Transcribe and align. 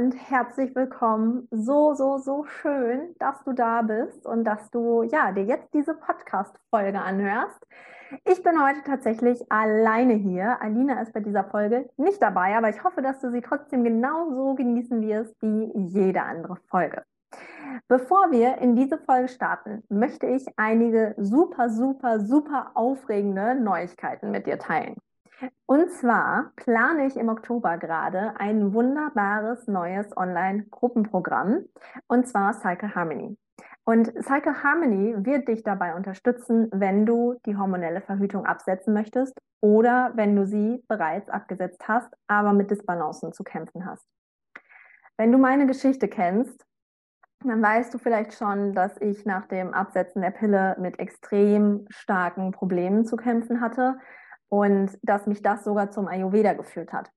Und 0.00 0.14
herzlich 0.30 0.74
willkommen. 0.74 1.46
So, 1.50 1.92
so, 1.92 2.16
so 2.16 2.44
schön, 2.44 3.14
dass 3.18 3.44
du 3.44 3.52
da 3.52 3.82
bist 3.82 4.24
und 4.24 4.44
dass 4.44 4.70
du 4.70 5.02
ja, 5.02 5.30
dir 5.30 5.44
jetzt 5.44 5.74
diese 5.74 5.92
Podcast-Folge 5.92 6.98
anhörst. 6.98 7.66
Ich 8.24 8.42
bin 8.42 8.64
heute 8.64 8.82
tatsächlich 8.82 9.40
alleine 9.52 10.14
hier. 10.14 10.56
Alina 10.62 11.02
ist 11.02 11.12
bei 11.12 11.20
dieser 11.20 11.44
Folge 11.44 11.90
nicht 11.98 12.22
dabei, 12.22 12.56
aber 12.56 12.70
ich 12.70 12.82
hoffe, 12.82 13.02
dass 13.02 13.20
du 13.20 13.30
sie 13.30 13.42
trotzdem 13.42 13.84
genauso 13.84 14.54
genießen 14.54 15.02
wirst 15.02 15.36
wie 15.42 15.70
jede 15.74 16.22
andere 16.22 16.56
Folge. 16.70 17.04
Bevor 17.86 18.30
wir 18.30 18.56
in 18.56 18.76
diese 18.76 18.96
Folge 18.96 19.28
starten, 19.28 19.82
möchte 19.90 20.26
ich 20.26 20.46
einige 20.56 21.14
super, 21.18 21.68
super, 21.68 22.20
super 22.20 22.70
aufregende 22.72 23.54
Neuigkeiten 23.54 24.30
mit 24.30 24.46
dir 24.46 24.58
teilen. 24.58 24.96
Und 25.66 25.90
zwar 25.90 26.52
plane 26.56 27.06
ich 27.06 27.16
im 27.16 27.28
Oktober 27.28 27.78
gerade 27.78 28.34
ein 28.38 28.74
wunderbares 28.74 29.66
neues 29.66 30.14
Online-Gruppenprogramm 30.16 31.64
und 32.08 32.28
zwar 32.28 32.54
Cycle 32.54 32.94
Harmony. 32.94 33.38
Und 33.84 34.12
Cycle 34.22 34.62
Harmony 34.62 35.14
wird 35.24 35.48
dich 35.48 35.62
dabei 35.62 35.94
unterstützen, 35.94 36.68
wenn 36.72 37.06
du 37.06 37.40
die 37.46 37.56
hormonelle 37.56 38.00
Verhütung 38.00 38.46
absetzen 38.46 38.92
möchtest 38.94 39.38
oder 39.60 40.12
wenn 40.14 40.36
du 40.36 40.46
sie 40.46 40.84
bereits 40.88 41.28
abgesetzt 41.28 41.88
hast, 41.88 42.12
aber 42.26 42.52
mit 42.52 42.70
Disbalancen 42.70 43.32
zu 43.32 43.42
kämpfen 43.42 43.86
hast. 43.86 44.06
Wenn 45.16 45.32
du 45.32 45.38
meine 45.38 45.66
Geschichte 45.66 46.08
kennst, 46.08 46.64
dann 47.42 47.62
weißt 47.62 47.92
du 47.92 47.98
vielleicht 47.98 48.34
schon, 48.34 48.74
dass 48.74 49.00
ich 49.00 49.24
nach 49.24 49.46
dem 49.46 49.72
Absetzen 49.72 50.20
der 50.20 50.30
Pille 50.30 50.76
mit 50.78 50.98
extrem 50.98 51.86
starken 51.88 52.52
Problemen 52.52 53.06
zu 53.06 53.16
kämpfen 53.16 53.60
hatte 53.60 53.98
und 54.50 54.98
dass 55.02 55.26
mich 55.26 55.40
das 55.40 55.64
sogar 55.64 55.90
zum 55.90 56.06
Ayurveda 56.06 56.52
geführt 56.52 56.92
hat. 56.92 57.10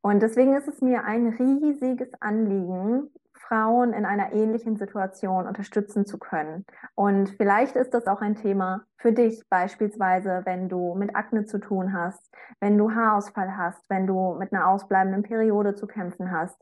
Und 0.00 0.20
deswegen 0.20 0.56
ist 0.56 0.66
es 0.66 0.80
mir 0.80 1.04
ein 1.04 1.28
riesiges 1.28 2.10
Anliegen, 2.20 3.10
Frauen 3.50 3.92
in 3.92 4.04
einer 4.04 4.32
ähnlichen 4.32 4.76
Situation 4.76 5.46
unterstützen 5.46 6.06
zu 6.06 6.18
können. 6.18 6.64
Und 6.94 7.30
vielleicht 7.30 7.74
ist 7.74 7.94
das 7.94 8.06
auch 8.06 8.20
ein 8.20 8.36
Thema 8.36 8.84
für 8.96 9.12
dich, 9.12 9.42
beispielsweise, 9.48 10.42
wenn 10.44 10.68
du 10.68 10.94
mit 10.94 11.16
Akne 11.16 11.44
zu 11.46 11.58
tun 11.58 11.92
hast, 11.92 12.30
wenn 12.60 12.78
du 12.78 12.92
Haarausfall 12.94 13.56
hast, 13.56 13.82
wenn 13.88 14.06
du 14.06 14.36
mit 14.38 14.52
einer 14.52 14.68
ausbleibenden 14.68 15.22
Periode 15.22 15.74
zu 15.74 15.86
kämpfen 15.86 16.30
hast. 16.30 16.56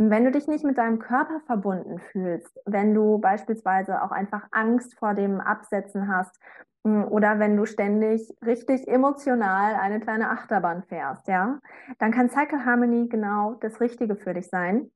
Wenn 0.00 0.24
du 0.24 0.30
dich 0.30 0.46
nicht 0.46 0.64
mit 0.64 0.78
deinem 0.78 1.00
Körper 1.00 1.40
verbunden 1.46 1.98
fühlst, 1.98 2.56
wenn 2.64 2.94
du 2.94 3.18
beispielsweise 3.18 4.00
auch 4.00 4.12
einfach 4.12 4.46
Angst 4.52 4.96
vor 4.96 5.14
dem 5.14 5.40
Absetzen 5.40 6.06
hast 6.06 6.38
hm, 6.84 7.04
oder 7.08 7.40
wenn 7.40 7.56
du 7.56 7.66
ständig 7.66 8.32
richtig 8.46 8.86
emotional 8.86 9.74
eine 9.74 9.98
kleine 9.98 10.30
Achterbahn 10.30 10.84
fährst, 10.84 11.26
ja, 11.26 11.58
dann 11.98 12.12
kann 12.12 12.30
Cycle 12.30 12.64
Harmony 12.64 13.08
genau 13.08 13.54
das 13.54 13.80
Richtige 13.80 14.14
für 14.14 14.34
dich 14.34 14.46
sein. 14.46 14.92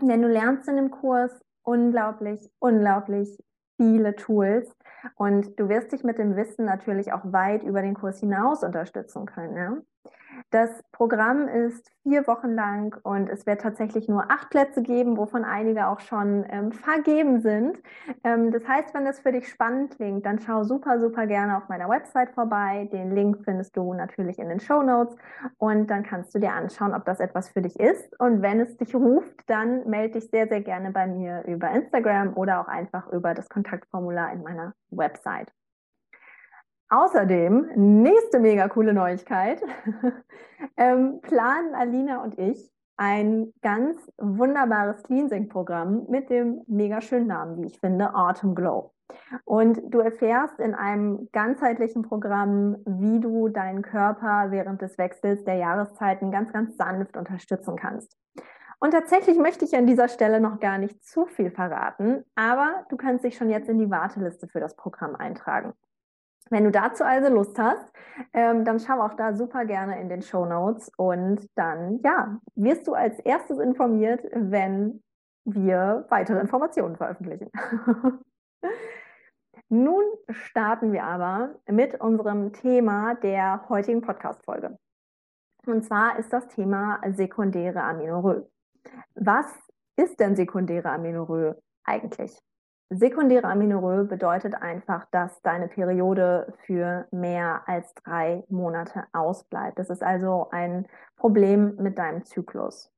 Denn 0.00 0.22
du 0.22 0.28
lernst 0.28 0.68
in 0.68 0.74
dem 0.74 0.90
Kurs 0.90 1.40
unglaublich, 1.62 2.50
unglaublich 2.58 3.38
viele 3.76 4.16
Tools 4.16 4.74
und 5.14 5.58
du 5.60 5.68
wirst 5.68 5.92
dich 5.92 6.02
mit 6.02 6.18
dem 6.18 6.34
Wissen 6.34 6.64
natürlich 6.64 7.12
auch 7.12 7.22
weit 7.24 7.62
über 7.62 7.80
den 7.80 7.94
Kurs 7.94 8.18
hinaus 8.18 8.64
unterstützen 8.64 9.24
können. 9.26 9.56
Ja? 9.56 9.76
Das 10.52 10.84
Programm 10.92 11.48
ist 11.48 11.90
vier 12.02 12.26
Wochen 12.26 12.50
lang 12.50 12.94
und 13.04 13.30
es 13.30 13.46
wird 13.46 13.62
tatsächlich 13.62 14.06
nur 14.06 14.30
acht 14.30 14.50
Plätze 14.50 14.82
geben, 14.82 15.16
wovon 15.16 15.46
einige 15.46 15.86
auch 15.86 16.00
schon 16.00 16.44
ähm, 16.50 16.72
vergeben 16.72 17.40
sind. 17.40 17.78
Ähm, 18.22 18.50
das 18.50 18.68
heißt, 18.68 18.92
wenn 18.92 19.06
das 19.06 19.20
für 19.20 19.32
dich 19.32 19.48
spannend 19.48 19.96
klingt, 19.96 20.26
dann 20.26 20.40
schau 20.40 20.62
super, 20.62 21.00
super 21.00 21.26
gerne 21.26 21.56
auf 21.56 21.70
meiner 21.70 21.88
Website 21.88 22.32
vorbei. 22.32 22.86
Den 22.92 23.14
Link 23.14 23.38
findest 23.46 23.74
du 23.78 23.94
natürlich 23.94 24.38
in 24.38 24.50
den 24.50 24.60
Show 24.60 24.82
Notes 24.82 25.16
und 25.56 25.90
dann 25.90 26.02
kannst 26.02 26.34
du 26.34 26.38
dir 26.38 26.52
anschauen, 26.52 26.92
ob 26.92 27.06
das 27.06 27.18
etwas 27.18 27.48
für 27.48 27.62
dich 27.62 27.80
ist. 27.80 28.20
Und 28.20 28.42
wenn 28.42 28.60
es 28.60 28.76
dich 28.76 28.94
ruft, 28.94 29.48
dann 29.48 29.88
melde 29.88 30.20
dich 30.20 30.28
sehr, 30.28 30.48
sehr 30.48 30.60
gerne 30.60 30.90
bei 30.90 31.06
mir 31.06 31.44
über 31.46 31.70
Instagram 31.70 32.36
oder 32.36 32.60
auch 32.60 32.68
einfach 32.68 33.10
über 33.10 33.32
das 33.32 33.48
Kontaktformular 33.48 34.30
in 34.34 34.42
meiner 34.42 34.74
Website. 34.90 35.50
Außerdem, 36.92 37.70
nächste 37.74 38.38
mega 38.38 38.68
coole 38.68 38.92
Neuigkeit, 38.92 39.62
ähm, 40.76 41.22
planen 41.22 41.74
Alina 41.74 42.22
und 42.22 42.38
ich 42.38 42.70
ein 42.98 43.54
ganz 43.62 43.96
wunderbares 44.18 45.02
Cleansing-Programm 45.04 46.04
mit 46.10 46.28
dem 46.28 46.60
mega 46.66 47.00
schönen 47.00 47.28
Namen, 47.28 47.56
wie 47.56 47.68
ich 47.68 47.80
finde, 47.80 48.14
Autumn 48.14 48.54
Glow. 48.54 48.92
Und 49.46 49.80
du 49.88 50.00
erfährst 50.00 50.60
in 50.60 50.74
einem 50.74 51.30
ganzheitlichen 51.32 52.02
Programm, 52.02 52.76
wie 52.84 53.20
du 53.20 53.48
deinen 53.48 53.80
Körper 53.80 54.50
während 54.50 54.82
des 54.82 54.98
Wechsels 54.98 55.44
der 55.44 55.54
Jahreszeiten 55.54 56.30
ganz, 56.30 56.52
ganz 56.52 56.76
sanft 56.76 57.16
unterstützen 57.16 57.76
kannst. 57.76 58.18
Und 58.80 58.90
tatsächlich 58.90 59.38
möchte 59.38 59.64
ich 59.64 59.74
an 59.74 59.86
dieser 59.86 60.08
Stelle 60.08 60.40
noch 60.40 60.60
gar 60.60 60.76
nicht 60.76 61.02
zu 61.02 61.24
viel 61.24 61.50
verraten, 61.52 62.22
aber 62.34 62.84
du 62.90 62.98
kannst 62.98 63.24
dich 63.24 63.38
schon 63.38 63.48
jetzt 63.48 63.70
in 63.70 63.78
die 63.78 63.90
Warteliste 63.90 64.46
für 64.46 64.60
das 64.60 64.76
Programm 64.76 65.16
eintragen. 65.16 65.72
Wenn 66.52 66.64
du 66.64 66.70
dazu 66.70 67.02
also 67.02 67.32
Lust 67.32 67.58
hast, 67.58 67.90
ähm, 68.34 68.66
dann 68.66 68.78
schau 68.78 69.00
auch 69.00 69.14
da 69.14 69.32
super 69.32 69.64
gerne 69.64 69.98
in 69.98 70.10
den 70.10 70.20
Show 70.20 70.44
Notes 70.44 70.92
und 70.98 71.48
dann, 71.54 71.98
ja, 72.04 72.38
wirst 72.56 72.86
du 72.86 72.92
als 72.92 73.18
erstes 73.20 73.58
informiert, 73.58 74.22
wenn 74.34 75.02
wir 75.46 76.04
weitere 76.10 76.40
Informationen 76.40 76.96
veröffentlichen. 76.96 77.50
Nun 79.70 80.04
starten 80.28 80.92
wir 80.92 81.04
aber 81.04 81.54
mit 81.70 81.98
unserem 81.98 82.52
Thema 82.52 83.14
der 83.14 83.66
heutigen 83.70 84.02
Podcast-Folge. 84.02 84.78
Und 85.64 85.84
zwar 85.86 86.18
ist 86.18 86.34
das 86.34 86.48
Thema 86.48 87.00
sekundäre 87.12 87.82
Aminorö. 87.82 88.42
Was 89.14 89.46
ist 89.96 90.20
denn 90.20 90.36
sekundäre 90.36 90.90
Aminorö 90.90 91.54
eigentlich? 91.84 92.38
Sekundäre 92.94 93.44
Aminorö 93.48 94.04
bedeutet 94.04 94.54
einfach, 94.54 95.06
dass 95.10 95.40
deine 95.42 95.68
Periode 95.68 96.52
für 96.66 97.06
mehr 97.10 97.62
als 97.66 97.94
drei 97.94 98.44
Monate 98.48 99.04
ausbleibt. 99.12 99.78
Das 99.78 99.88
ist 99.88 100.02
also 100.02 100.48
ein 100.50 100.86
Problem 101.16 101.76
mit 101.76 101.98
deinem 101.98 102.24
Zyklus. 102.24 102.92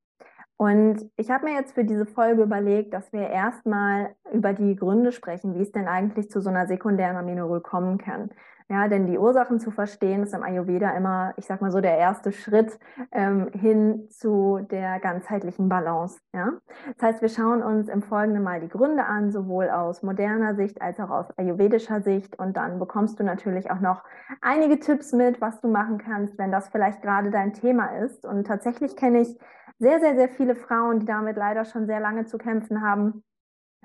Und 0.56 1.10
ich 1.16 1.30
habe 1.30 1.46
mir 1.46 1.54
jetzt 1.54 1.74
für 1.74 1.84
diese 1.84 2.06
Folge 2.06 2.42
überlegt, 2.42 2.94
dass 2.94 3.12
wir 3.12 3.28
erstmal 3.28 4.14
über 4.32 4.52
die 4.52 4.76
Gründe 4.76 5.12
sprechen, 5.12 5.54
wie 5.54 5.62
es 5.62 5.72
denn 5.72 5.88
eigentlich 5.88 6.30
zu 6.30 6.40
so 6.40 6.50
einer 6.50 6.66
sekundären 6.66 7.16
Aminorö 7.16 7.60
kommen 7.60 7.98
kann. 7.98 8.30
Ja, 8.70 8.88
denn 8.88 9.06
die 9.06 9.18
Ursachen 9.18 9.60
zu 9.60 9.70
verstehen 9.70 10.22
ist 10.22 10.32
im 10.32 10.42
Ayurveda 10.42 10.96
immer, 10.96 11.34
ich 11.36 11.44
sag 11.44 11.60
mal 11.60 11.70
so, 11.70 11.82
der 11.82 11.98
erste 11.98 12.32
Schritt 12.32 12.78
ähm, 13.12 13.50
hin 13.52 14.08
zu 14.08 14.60
der 14.70 15.00
ganzheitlichen 15.00 15.68
Balance. 15.68 16.18
Ja? 16.32 16.50
Das 16.96 17.02
heißt, 17.08 17.22
wir 17.22 17.28
schauen 17.28 17.62
uns 17.62 17.90
im 17.90 18.00
Folgenden 18.00 18.42
mal 18.42 18.60
die 18.60 18.68
Gründe 18.68 19.04
an, 19.04 19.30
sowohl 19.30 19.68
aus 19.68 20.02
moderner 20.02 20.54
Sicht 20.54 20.80
als 20.80 20.98
auch 20.98 21.10
aus 21.10 21.26
ayurvedischer 21.36 22.00
Sicht. 22.00 22.38
Und 22.38 22.56
dann 22.56 22.78
bekommst 22.78 23.20
du 23.20 23.24
natürlich 23.24 23.70
auch 23.70 23.80
noch 23.80 24.02
einige 24.40 24.80
Tipps 24.80 25.12
mit, 25.12 25.42
was 25.42 25.60
du 25.60 25.68
machen 25.68 25.98
kannst, 25.98 26.38
wenn 26.38 26.50
das 26.50 26.70
vielleicht 26.70 27.02
gerade 27.02 27.30
dein 27.30 27.52
Thema 27.52 27.98
ist. 27.98 28.24
Und 28.24 28.46
tatsächlich 28.46 28.96
kenne 28.96 29.20
ich 29.20 29.38
sehr, 29.78 30.00
sehr, 30.00 30.14
sehr 30.16 30.30
viele 30.30 30.54
Frauen, 30.54 31.00
die 31.00 31.06
damit 31.06 31.36
leider 31.36 31.66
schon 31.66 31.86
sehr 31.86 32.00
lange 32.00 32.24
zu 32.24 32.38
kämpfen 32.38 32.80
haben 32.80 33.22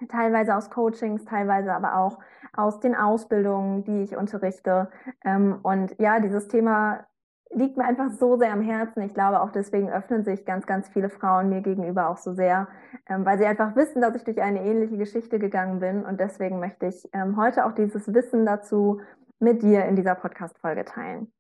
teilweise 0.08 0.56
aus 0.56 0.70
Coachings, 0.70 1.26
teilweise 1.26 1.74
aber 1.74 1.98
auch 1.98 2.20
aus 2.56 2.80
den 2.80 2.96
Ausbildungen, 2.96 3.84
die 3.84 4.04
ich 4.04 4.16
unterrichte. 4.16 4.90
Ähm, 5.24 5.60
und 5.64 5.96
ja, 6.00 6.20
dieses 6.20 6.48
Thema 6.48 7.06
liegt 7.52 7.78
mir 7.78 7.86
einfach 7.86 8.12
so 8.12 8.38
sehr 8.38 8.54
am 8.54 8.62
Herzen. 8.62 9.02
Ich 9.02 9.14
glaube, 9.14 9.42
auch 9.42 9.52
deswegen 9.52 9.90
öffnen 9.90 10.24
sich 10.24 10.46
ganz, 10.46 10.66
ganz 10.66 10.88
viele 10.90 11.10
Frauen 11.10 11.50
mir 11.50 11.62
gegenüber 11.62 12.10
auch 12.10 12.18
so 12.18 12.34
sehr, 12.34 12.68
ähm, 13.08 13.26
weil 13.26 13.38
sie 13.38 13.46
einfach 13.46 13.76
wissen, 13.76 14.02
dass 14.02 14.16
ich 14.16 14.24
durch 14.24 14.42
eine 14.42 14.64
ähnliche 14.64 14.98
Geschichte 14.98 15.40
gegangen 15.40 15.80
bin. 15.80 16.06
Und 16.06 16.20
deswegen 16.20 16.60
möchte 16.60 16.88
ich 16.88 17.08
ähm, 17.14 17.38
heute 17.38 17.66
auch 17.66 17.74
dieses 17.74 18.14
Wissen 18.14 18.46
dazu 18.46 19.02
mit 19.40 19.62
dir 19.64 19.86
in 19.86 19.96
dieser 19.96 20.16
Podcast-Folge 20.16 20.86
teilen. 20.86 21.32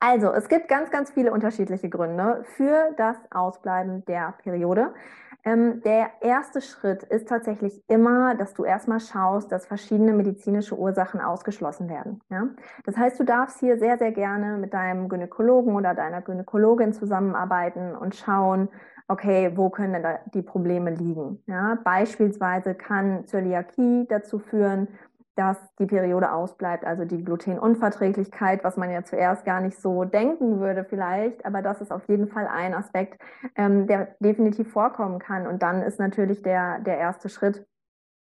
Also, 0.00 0.32
es 0.32 0.48
gibt 0.48 0.68
ganz, 0.68 0.90
ganz 0.90 1.10
viele 1.10 1.32
unterschiedliche 1.32 1.88
Gründe 1.88 2.44
für 2.56 2.92
das 2.96 3.16
Ausbleiben 3.30 4.04
der 4.06 4.34
Periode. 4.42 4.92
Ähm, 5.46 5.80
der 5.82 6.10
erste 6.22 6.60
Schritt 6.60 7.04
ist 7.04 7.28
tatsächlich 7.28 7.80
immer, 7.86 8.34
dass 8.34 8.52
du 8.52 8.64
erstmal 8.64 8.98
schaust, 8.98 9.52
dass 9.52 9.64
verschiedene 9.64 10.12
medizinische 10.12 10.76
Ursachen 10.76 11.20
ausgeschlossen 11.20 11.88
werden. 11.88 12.20
Ja? 12.28 12.48
Das 12.84 12.96
heißt, 12.96 13.20
du 13.20 13.24
darfst 13.24 13.60
hier 13.60 13.78
sehr, 13.78 13.96
sehr 13.96 14.10
gerne 14.10 14.58
mit 14.58 14.74
deinem 14.74 15.08
Gynäkologen 15.08 15.76
oder 15.76 15.94
deiner 15.94 16.20
Gynäkologin 16.20 16.92
zusammenarbeiten 16.92 17.94
und 17.94 18.16
schauen, 18.16 18.68
okay, 19.06 19.52
wo 19.54 19.70
können 19.70 19.92
denn 19.92 20.02
da 20.02 20.18
die 20.34 20.42
Probleme 20.42 20.90
liegen? 20.90 21.40
Ja? 21.46 21.78
Beispielsweise 21.84 22.74
kann 22.74 23.24
Zöliakie 23.26 24.06
dazu 24.08 24.40
führen, 24.40 24.88
dass 25.36 25.58
die 25.78 25.86
Periode 25.86 26.32
ausbleibt, 26.32 26.84
also 26.84 27.04
die 27.04 27.22
Glutenunverträglichkeit, 27.22 28.64
was 28.64 28.76
man 28.76 28.90
ja 28.90 29.04
zuerst 29.04 29.44
gar 29.44 29.60
nicht 29.60 29.78
so 29.80 30.04
denken 30.04 30.60
würde 30.60 30.84
vielleicht, 30.84 31.44
aber 31.44 31.62
das 31.62 31.80
ist 31.80 31.92
auf 31.92 32.08
jeden 32.08 32.28
Fall 32.28 32.48
ein 32.48 32.74
Aspekt, 32.74 33.20
ähm, 33.54 33.86
der 33.86 34.16
definitiv 34.18 34.72
vorkommen 34.72 35.18
kann. 35.18 35.46
Und 35.46 35.62
dann 35.62 35.82
ist 35.82 35.98
natürlich 35.98 36.42
der, 36.42 36.80
der 36.80 36.96
erste 36.96 37.28
Schritt, 37.28 37.66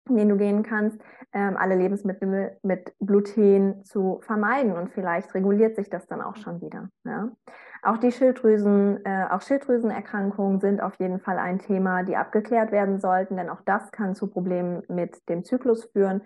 den 0.08 0.28
du 0.28 0.36
gehen 0.36 0.62
kannst, 0.62 1.00
ähm, 1.32 1.56
alle 1.56 1.74
Lebensmittel 1.74 2.56
mit 2.62 2.94
Gluten 3.00 3.84
zu 3.84 4.20
vermeiden 4.22 4.72
und 4.72 4.90
vielleicht 4.90 5.34
reguliert 5.34 5.76
sich 5.76 5.90
das 5.90 6.06
dann 6.06 6.22
auch 6.22 6.36
schon 6.36 6.60
wieder. 6.60 6.88
Ja. 7.04 7.30
Auch 7.82 7.96
die 7.96 8.12
Schilddrüsen, 8.12 9.04
äh, 9.04 9.26
auch 9.30 9.40
Schilddrüsenerkrankungen 9.40 10.60
sind 10.60 10.82
auf 10.82 10.96
jeden 10.96 11.18
Fall 11.18 11.38
ein 11.38 11.58
Thema, 11.58 12.02
die 12.02 12.16
abgeklärt 12.16 12.72
werden 12.72 13.00
sollten, 13.00 13.36
denn 13.36 13.48
auch 13.48 13.62
das 13.62 13.90
kann 13.90 14.14
zu 14.14 14.26
Problemen 14.26 14.82
mit 14.88 15.28
dem 15.28 15.44
Zyklus 15.44 15.84
führen 15.84 16.22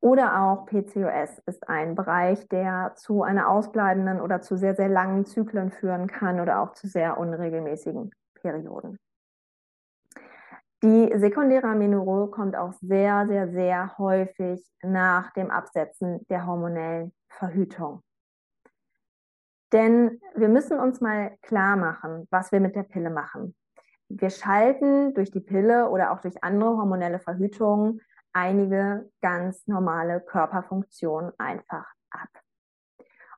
oder 0.00 0.42
auch 0.42 0.66
PCOS 0.66 1.42
ist 1.46 1.68
ein 1.68 1.94
Bereich, 1.94 2.48
der 2.48 2.92
zu 2.96 3.22
einer 3.22 3.48
ausbleibenden 3.48 4.20
oder 4.20 4.40
zu 4.40 4.56
sehr, 4.56 4.74
sehr 4.74 4.88
langen 4.88 5.24
Zyklen 5.24 5.70
führen 5.70 6.06
kann 6.06 6.40
oder 6.40 6.60
auch 6.60 6.72
zu 6.72 6.86
sehr 6.86 7.18
unregelmäßigen 7.18 8.10
Perioden. 8.34 8.98
Die 10.82 11.10
sekundäre 11.16 11.68
Amenorrhoe 11.68 12.30
kommt 12.30 12.54
auch 12.54 12.72
sehr, 12.74 13.26
sehr, 13.26 13.48
sehr 13.48 13.96
häufig 13.98 14.70
nach 14.82 15.32
dem 15.32 15.50
Absetzen 15.50 16.26
der 16.28 16.46
hormonellen 16.46 17.12
Verhütung. 17.28 18.02
Denn 19.72 20.20
wir 20.34 20.48
müssen 20.48 20.78
uns 20.78 21.00
mal 21.00 21.36
klar 21.42 21.76
machen, 21.76 22.28
was 22.30 22.52
wir 22.52 22.60
mit 22.60 22.76
der 22.76 22.84
Pille 22.84 23.10
machen. 23.10 23.56
Wir 24.08 24.30
schalten 24.30 25.14
durch 25.14 25.30
die 25.30 25.40
Pille 25.40 25.88
oder 25.88 26.12
auch 26.12 26.20
durch 26.20 26.44
andere 26.44 26.76
hormonelle 26.76 27.18
Verhütungen 27.18 28.00
einige 28.36 29.10
ganz 29.22 29.66
normale 29.66 30.20
Körperfunktionen 30.20 31.32
einfach 31.38 31.86
ab. 32.10 32.28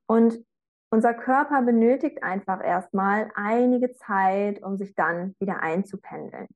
Und 0.06 0.44
unser 0.90 1.14
Körper 1.14 1.62
benötigt 1.62 2.22
einfach 2.24 2.64
erstmal 2.64 3.30
einige 3.36 3.94
Zeit, 3.94 4.60
um 4.62 4.76
sich 4.76 4.96
dann 4.96 5.36
wieder 5.38 5.60
einzupendeln. 5.62 6.48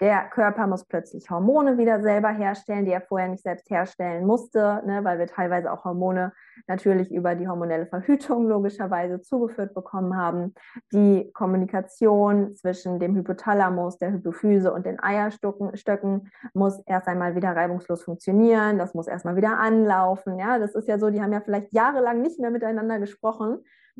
Der 0.00 0.30
Körper 0.30 0.66
muss 0.66 0.86
plötzlich 0.86 1.28
Hormone 1.28 1.76
wieder 1.76 2.00
selber 2.00 2.30
herstellen, 2.30 2.86
die 2.86 2.90
er 2.90 3.02
vorher 3.02 3.28
nicht 3.28 3.42
selbst 3.42 3.68
herstellen 3.68 4.26
musste, 4.26 4.82
ne, 4.86 5.04
weil 5.04 5.18
wir 5.18 5.26
teilweise 5.26 5.70
auch 5.70 5.84
Hormone 5.84 6.32
natürlich 6.66 7.12
über 7.12 7.34
die 7.34 7.46
hormonelle 7.46 7.84
Verhütung 7.84 8.48
logischerweise 8.48 9.20
zugeführt 9.20 9.74
bekommen 9.74 10.16
haben. 10.16 10.54
Die 10.90 11.30
Kommunikation 11.34 12.54
zwischen 12.54 12.98
dem 12.98 13.14
Hypothalamus, 13.14 13.98
der 13.98 14.12
Hypophyse 14.12 14.72
und 14.72 14.86
den 14.86 14.98
Eierstöcken 15.02 16.30
muss 16.54 16.80
erst 16.86 17.06
einmal 17.06 17.36
wieder 17.36 17.54
reibungslos 17.54 18.02
funktionieren. 18.02 18.78
Das 18.78 18.94
muss 18.94 19.06
erstmal 19.06 19.36
wieder 19.36 19.58
anlaufen. 19.58 20.38
Ja, 20.38 20.58
das 20.58 20.74
ist 20.74 20.88
ja 20.88 20.98
so, 20.98 21.10
die 21.10 21.20
haben 21.20 21.34
ja 21.34 21.42
vielleicht 21.42 21.74
jahrelang 21.74 22.22
nicht 22.22 22.40
mehr 22.40 22.50
miteinander 22.50 22.98
gesprochen. 23.00 23.58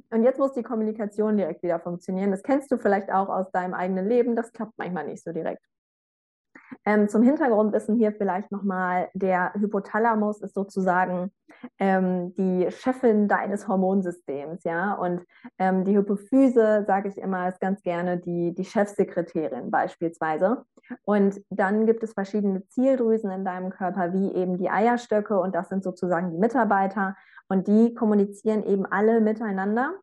Und 0.09 0.23
jetzt 0.23 0.39
muss 0.39 0.55
die 0.55 0.63
Kommunikation 0.63 1.37
direkt 1.37 1.63
wieder 1.63 1.79
funktionieren. 1.79 2.31
Das 2.31 2.43
kennst 2.43 2.73
du 2.73 2.79
vielleicht 2.79 3.13
auch 3.13 3.29
aus 3.29 3.51
deinem 3.51 3.75
eigenen 3.75 4.09
Leben. 4.09 4.35
Das 4.35 4.51
klappt 4.53 4.79
manchmal 4.79 5.07
nicht 5.07 5.23
so 5.23 5.33
direkt. 5.33 5.63
Ähm, 6.85 7.09
zum 7.09 7.23
Hintergrundwissen 7.23 7.97
hier 7.97 8.13
vielleicht 8.13 8.51
nochmal, 8.53 9.09
der 9.15 9.53
Hypothalamus 9.55 10.41
ist 10.41 10.55
sozusagen 10.55 11.33
ähm, 11.79 12.35
die 12.35 12.71
Chefin 12.71 13.29
deines 13.29 13.69
Hormonsystems, 13.69 14.65
ja, 14.65 14.95
und 14.95 15.25
ähm, 15.59 15.85
die 15.85 15.97
Hypophyse, 15.97 16.85
sage 16.87 17.09
ich 17.09 17.19
immer, 17.19 17.49
ist 17.49 17.61
ganz 17.61 17.83
gerne 17.83 18.19
die, 18.19 18.55
die 18.55 18.65
Chefsekretärin 18.65 19.71
beispielsweise. 19.71 20.65
Und 21.05 21.41
dann 21.51 21.87
gibt 21.87 22.03
es 22.03 22.15
verschiedene 22.15 22.67
Zieldrüsen 22.69 23.31
in 23.31 23.45
deinem 23.45 23.71
Körper, 23.71 24.13
wie 24.13 24.33
eben 24.33 24.59
die 24.59 24.71
Eierstöcke, 24.71 25.39
und 25.39 25.55
das 25.55 25.69
sind 25.69 25.85
sozusagen 25.85 26.31
die 26.31 26.39
Mitarbeiter, 26.39 27.17
und 27.49 27.67
die 27.67 27.95
kommunizieren 27.95 28.65
eben 28.65 28.87
alle 28.87 29.21
miteinander 29.21 29.95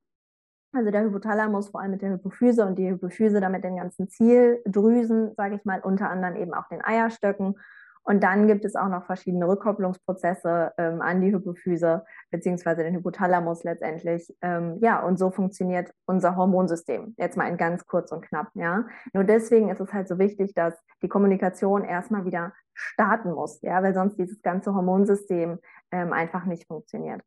also 0.77 0.91
der 0.91 1.03
Hypothalamus 1.03 1.69
vor 1.69 1.81
allem 1.81 1.91
mit 1.91 2.01
der 2.01 2.11
Hypophyse 2.11 2.65
und 2.65 2.77
die 2.77 2.89
Hypophyse 2.89 3.41
dann 3.41 3.51
mit 3.51 3.63
den 3.63 3.77
ganzen 3.77 4.09
Zieldrüsen, 4.09 5.33
sage 5.35 5.55
ich 5.55 5.65
mal, 5.65 5.81
unter 5.81 6.09
anderem 6.09 6.35
eben 6.35 6.53
auch 6.53 6.67
den 6.69 6.83
Eierstöcken. 6.83 7.55
Und 8.03 8.23
dann 8.23 8.47
gibt 8.47 8.63
es 8.63 8.77
auch 8.77 8.87
noch 8.87 9.05
verschiedene 9.05 9.45
Rückkopplungsprozesse 9.49 10.71
ähm, 10.77 11.01
an 11.01 11.19
die 11.19 11.33
Hypophyse 11.33 12.05
beziehungsweise 12.31 12.83
den 12.83 12.95
Hypothalamus 12.95 13.65
letztendlich. 13.65 14.33
Ähm, 14.41 14.77
ja, 14.79 15.01
und 15.01 15.19
so 15.19 15.29
funktioniert 15.29 15.91
unser 16.05 16.37
Hormonsystem. 16.37 17.15
Jetzt 17.17 17.35
mal 17.35 17.49
in 17.49 17.57
ganz 17.57 17.85
kurz 17.85 18.13
und 18.13 18.21
knapp. 18.21 18.47
Ja, 18.53 18.85
nur 19.11 19.25
deswegen 19.25 19.69
ist 19.69 19.81
es 19.81 19.91
halt 19.91 20.07
so 20.07 20.19
wichtig, 20.19 20.53
dass 20.53 20.73
die 21.01 21.09
Kommunikation 21.09 21.83
erstmal 21.83 22.23
wieder 22.23 22.53
starten 22.73 23.33
muss. 23.33 23.61
Ja, 23.61 23.83
weil 23.83 23.93
sonst 23.93 24.17
dieses 24.17 24.41
ganze 24.41 24.73
Hormonsystem 24.73 25.59
ähm, 25.91 26.13
einfach 26.13 26.45
nicht 26.45 26.65
funktioniert. 26.65 27.21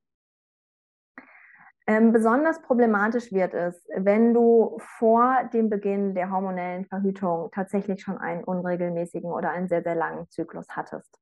Ähm, 1.90 2.12
besonders 2.12 2.62
problematisch 2.62 3.32
wird 3.32 3.52
es, 3.52 3.84
wenn 3.92 4.32
du 4.32 4.78
vor 4.78 5.50
dem 5.52 5.68
Beginn 5.68 6.14
der 6.14 6.30
hormonellen 6.30 6.84
Verhütung 6.84 7.50
tatsächlich 7.50 8.00
schon 8.00 8.16
einen 8.16 8.44
unregelmäßigen 8.44 9.28
oder 9.28 9.50
einen 9.50 9.66
sehr, 9.66 9.82
sehr 9.82 9.96
langen 9.96 10.30
Zyklus 10.30 10.68
hattest. 10.68 11.18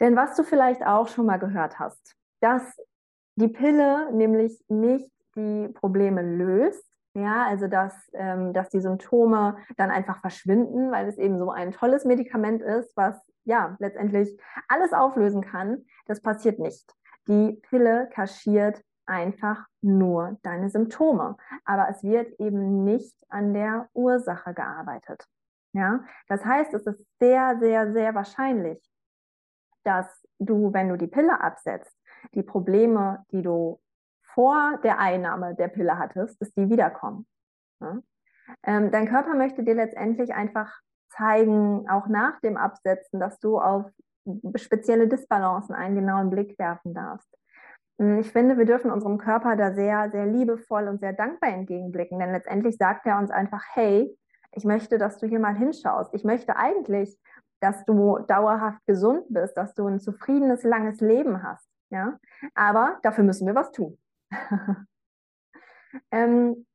Denn 0.00 0.16
was 0.16 0.34
du 0.34 0.44
vielleicht 0.44 0.86
auch 0.86 1.08
schon 1.08 1.26
mal 1.26 1.36
gehört 1.36 1.78
hast, 1.78 2.16
dass 2.40 2.62
die 3.36 3.48
Pille 3.48 4.10
nämlich 4.14 4.64
nicht 4.68 5.12
die 5.36 5.68
Probleme 5.74 6.22
löst, 6.22 6.90
ja, 7.12 7.44
also 7.44 7.68
dass, 7.68 7.92
ähm, 8.14 8.54
dass 8.54 8.70
die 8.70 8.80
Symptome 8.80 9.58
dann 9.76 9.90
einfach 9.90 10.22
verschwinden, 10.22 10.90
weil 10.90 11.06
es 11.06 11.18
eben 11.18 11.38
so 11.38 11.50
ein 11.50 11.72
tolles 11.72 12.06
Medikament 12.06 12.62
ist, 12.62 12.96
was 12.96 13.20
ja 13.44 13.76
letztendlich 13.78 14.40
alles 14.68 14.94
auflösen 14.94 15.42
kann. 15.42 15.84
Das 16.06 16.22
passiert 16.22 16.60
nicht. 16.60 16.90
Die 17.28 17.60
Pille 17.68 18.08
kaschiert 18.10 18.82
einfach 19.06 19.66
nur 19.82 20.38
deine 20.42 20.70
Symptome. 20.70 21.36
Aber 21.64 21.88
es 21.88 22.02
wird 22.02 22.38
eben 22.40 22.84
nicht 22.84 23.14
an 23.28 23.54
der 23.54 23.88
Ursache 23.92 24.54
gearbeitet. 24.54 25.26
Ja, 25.72 26.04
das 26.28 26.44
heißt, 26.44 26.72
es 26.74 26.86
ist 26.86 27.04
sehr, 27.18 27.58
sehr, 27.58 27.92
sehr 27.92 28.14
wahrscheinlich, 28.14 28.80
dass 29.82 30.06
du, 30.38 30.72
wenn 30.72 30.88
du 30.88 30.96
die 30.96 31.08
Pille 31.08 31.40
absetzt, 31.40 31.96
die 32.32 32.42
Probleme, 32.42 33.24
die 33.32 33.42
du 33.42 33.80
vor 34.34 34.78
der 34.82 34.98
Einnahme 34.98 35.54
der 35.54 35.68
Pille 35.68 35.98
hattest, 35.98 36.40
dass 36.40 36.52
die 36.54 36.70
wiederkommen. 36.70 37.26
Ja? 37.80 37.98
Ähm, 38.62 38.90
dein 38.90 39.08
Körper 39.08 39.34
möchte 39.34 39.62
dir 39.62 39.74
letztendlich 39.74 40.34
einfach 40.34 40.72
zeigen, 41.10 41.88
auch 41.88 42.06
nach 42.08 42.40
dem 42.40 42.56
Absetzen, 42.56 43.20
dass 43.20 43.38
du 43.38 43.58
auf 43.58 43.86
spezielle 44.56 45.08
Disbalancen 45.08 45.74
einen 45.74 45.96
genauen 45.96 46.30
Blick 46.30 46.58
werfen 46.58 46.94
darfst. 46.94 47.28
Hm, 47.98 48.18
ich 48.18 48.30
finde, 48.32 48.58
wir 48.58 48.64
dürfen 48.64 48.90
unserem 48.90 49.18
Körper 49.18 49.56
da 49.56 49.72
sehr, 49.72 50.10
sehr 50.10 50.26
liebevoll 50.26 50.88
und 50.88 51.00
sehr 51.00 51.12
dankbar 51.12 51.50
entgegenblicken, 51.50 52.18
denn 52.18 52.32
letztendlich 52.32 52.76
sagt 52.76 53.06
er 53.06 53.18
uns 53.18 53.30
einfach, 53.30 53.62
hey, 53.74 54.16
ich 54.52 54.64
möchte, 54.64 54.98
dass 54.98 55.18
du 55.18 55.26
hier 55.26 55.40
mal 55.40 55.56
hinschaust. 55.56 56.14
Ich 56.14 56.24
möchte 56.24 56.56
eigentlich, 56.56 57.18
dass 57.60 57.84
du 57.84 58.18
dauerhaft 58.28 58.84
gesund 58.86 59.24
bist, 59.28 59.56
dass 59.56 59.74
du 59.74 59.86
ein 59.86 60.00
zufriedenes, 60.00 60.62
langes 60.62 61.00
Leben 61.00 61.42
hast. 61.42 61.68
Ja? 61.90 62.18
Aber 62.54 62.98
dafür 63.02 63.24
müssen 63.24 63.46
wir 63.46 63.54
was 63.54 63.72
tun. 63.72 63.98
ähm, 66.10 66.66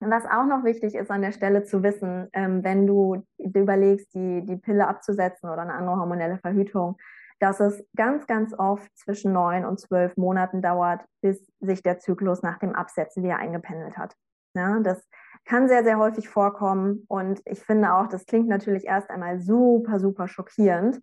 was 0.00 0.26
auch 0.26 0.44
noch 0.44 0.64
wichtig 0.64 0.94
ist 0.94 1.10
an 1.10 1.22
der 1.22 1.32
Stelle 1.32 1.64
zu 1.64 1.82
wissen, 1.82 2.28
ähm, 2.32 2.62
wenn 2.62 2.86
du 2.86 3.24
überlegst, 3.38 4.12
die, 4.14 4.44
die 4.44 4.56
Pille 4.56 4.86
abzusetzen 4.86 5.48
oder 5.48 5.62
eine 5.62 5.74
andere 5.74 5.96
hormonelle 5.96 6.38
Verhütung, 6.38 6.96
dass 7.38 7.60
es 7.60 7.84
ganz, 7.96 8.26
ganz 8.26 8.54
oft 8.58 8.90
zwischen 8.96 9.32
neun 9.32 9.64
und 9.64 9.78
zwölf 9.78 10.16
Monaten 10.16 10.62
dauert, 10.62 11.04
bis 11.20 11.50
sich 11.60 11.82
der 11.82 11.98
Zyklus 11.98 12.42
nach 12.42 12.58
dem 12.58 12.74
Absetzen 12.74 13.22
wieder 13.22 13.36
eingependelt 13.36 13.98
hat. 13.98 14.14
Ja, 14.54 14.80
das 14.80 15.06
kann 15.44 15.68
sehr, 15.68 15.84
sehr 15.84 15.98
häufig 15.98 16.28
vorkommen 16.28 17.04
und 17.08 17.42
ich 17.44 17.60
finde 17.60 17.92
auch, 17.92 18.08
das 18.08 18.24
klingt 18.24 18.48
natürlich 18.48 18.86
erst 18.86 19.10
einmal 19.10 19.38
super, 19.38 20.00
super 20.00 20.28
schockierend. 20.28 21.00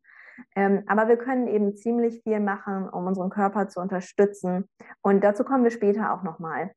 Ähm, 0.56 0.84
aber 0.88 1.08
wir 1.08 1.18
können 1.18 1.48
eben 1.48 1.76
ziemlich 1.76 2.24
viel 2.24 2.40
machen, 2.40 2.90
um 2.90 3.06
unseren 3.06 3.30
Körper 3.30 3.68
zu 3.68 3.80
unterstützen. 3.80 4.68
Und 5.02 5.24
dazu 5.24 5.44
kommen 5.44 5.64
wir 5.64 5.70
später 5.70 6.14
auch 6.14 6.24
nochmal. 6.24 6.72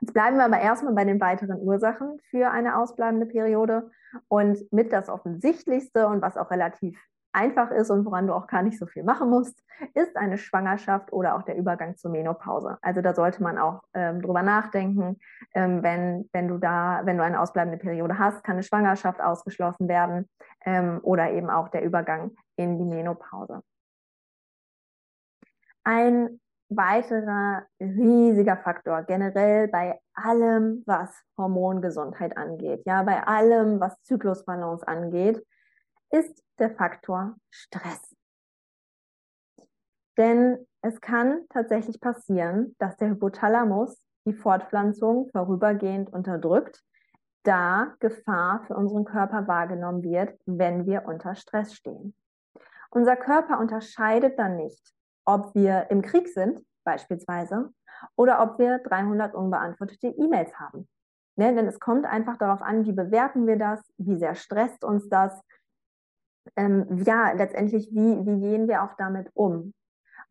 Jetzt 0.00 0.12
bleiben 0.12 0.36
wir 0.36 0.44
aber 0.44 0.58
erstmal 0.58 0.92
bei 0.92 1.04
den 1.04 1.20
weiteren 1.20 1.60
Ursachen 1.60 2.18
für 2.30 2.50
eine 2.50 2.76
ausbleibende 2.76 3.26
Periode. 3.26 3.90
Und 4.28 4.72
mit 4.72 4.92
das 4.92 5.08
Offensichtlichste 5.08 6.08
und 6.08 6.22
was 6.22 6.36
auch 6.36 6.50
relativ 6.50 6.98
einfach 7.36 7.70
ist 7.70 7.90
und 7.90 8.04
woran 8.06 8.26
du 8.26 8.34
auch 8.34 8.46
gar 8.46 8.62
nicht 8.62 8.78
so 8.78 8.86
viel 8.86 9.04
machen 9.04 9.28
musst, 9.28 9.62
ist 9.94 10.16
eine 10.16 10.38
Schwangerschaft 10.38 11.12
oder 11.12 11.36
auch 11.36 11.42
der 11.42 11.56
Übergang 11.56 11.96
zur 11.96 12.10
Menopause. 12.10 12.78
Also 12.80 13.02
da 13.02 13.14
sollte 13.14 13.42
man 13.42 13.58
auch 13.58 13.82
ähm, 13.92 14.22
drüber 14.22 14.42
nachdenken. 14.42 15.18
Ähm, 15.54 15.82
wenn, 15.82 16.28
wenn 16.32 16.48
du 16.48 16.56
da, 16.56 17.02
wenn 17.04 17.18
du 17.18 17.22
eine 17.22 17.38
ausbleibende 17.38 17.78
Periode 17.78 18.18
hast, 18.18 18.42
kann 18.42 18.54
eine 18.54 18.62
Schwangerschaft 18.62 19.20
ausgeschlossen 19.20 19.86
werden 19.86 20.28
ähm, 20.64 20.98
oder 21.02 21.30
eben 21.30 21.50
auch 21.50 21.68
der 21.68 21.84
Übergang 21.84 22.30
in 22.56 22.78
die 22.78 22.84
Menopause. 22.84 23.60
Ein 25.84 26.40
weiterer 26.68 27.64
riesiger 27.78 28.56
Faktor 28.56 29.02
generell 29.02 29.68
bei 29.68 30.00
allem, 30.14 30.82
was 30.86 31.10
Hormongesundheit 31.36 32.36
angeht, 32.36 32.82
ja, 32.86 33.02
bei 33.02 33.24
allem, 33.24 33.78
was 33.78 33.94
Zyklusbalance 34.02 34.88
angeht, 34.88 35.46
ist 36.10 36.42
der 36.58 36.70
Faktor 36.70 37.36
Stress. 37.50 38.14
Denn 40.16 40.66
es 40.80 41.00
kann 41.00 41.44
tatsächlich 41.50 42.00
passieren, 42.00 42.74
dass 42.78 42.96
der 42.96 43.10
Hypothalamus 43.10 44.00
die 44.24 44.32
Fortpflanzung 44.32 45.28
vorübergehend 45.30 46.12
unterdrückt, 46.12 46.82
da 47.42 47.94
Gefahr 48.00 48.64
für 48.66 48.74
unseren 48.74 49.04
Körper 49.04 49.46
wahrgenommen 49.46 50.02
wird, 50.02 50.38
wenn 50.46 50.86
wir 50.86 51.06
unter 51.06 51.34
Stress 51.34 51.74
stehen. 51.74 52.14
Unser 52.90 53.16
Körper 53.16 53.60
unterscheidet 53.60 54.38
dann 54.38 54.56
nicht, 54.56 54.92
ob 55.24 55.54
wir 55.54 55.90
im 55.90 56.02
Krieg 56.02 56.28
sind, 56.28 56.64
beispielsweise, 56.84 57.72
oder 58.16 58.42
ob 58.42 58.58
wir 58.58 58.78
300 58.78 59.34
unbeantwortete 59.34 60.08
E-Mails 60.08 60.54
haben. 60.58 60.88
Ne? 61.36 61.54
Denn 61.54 61.66
es 61.66 61.78
kommt 61.78 62.06
einfach 62.06 62.36
darauf 62.36 62.62
an, 62.62 62.84
wie 62.86 62.92
bewerten 62.92 63.46
wir 63.46 63.58
das, 63.58 63.80
wie 63.98 64.18
sehr 64.18 64.34
stresst 64.34 64.84
uns 64.84 65.08
das, 65.08 65.40
ähm, 66.56 67.02
ja, 67.04 67.32
letztendlich, 67.32 67.88
wie, 67.92 68.26
wie 68.26 68.40
gehen 68.40 68.68
wir 68.68 68.82
auch 68.82 68.94
damit 68.96 69.30
um? 69.34 69.72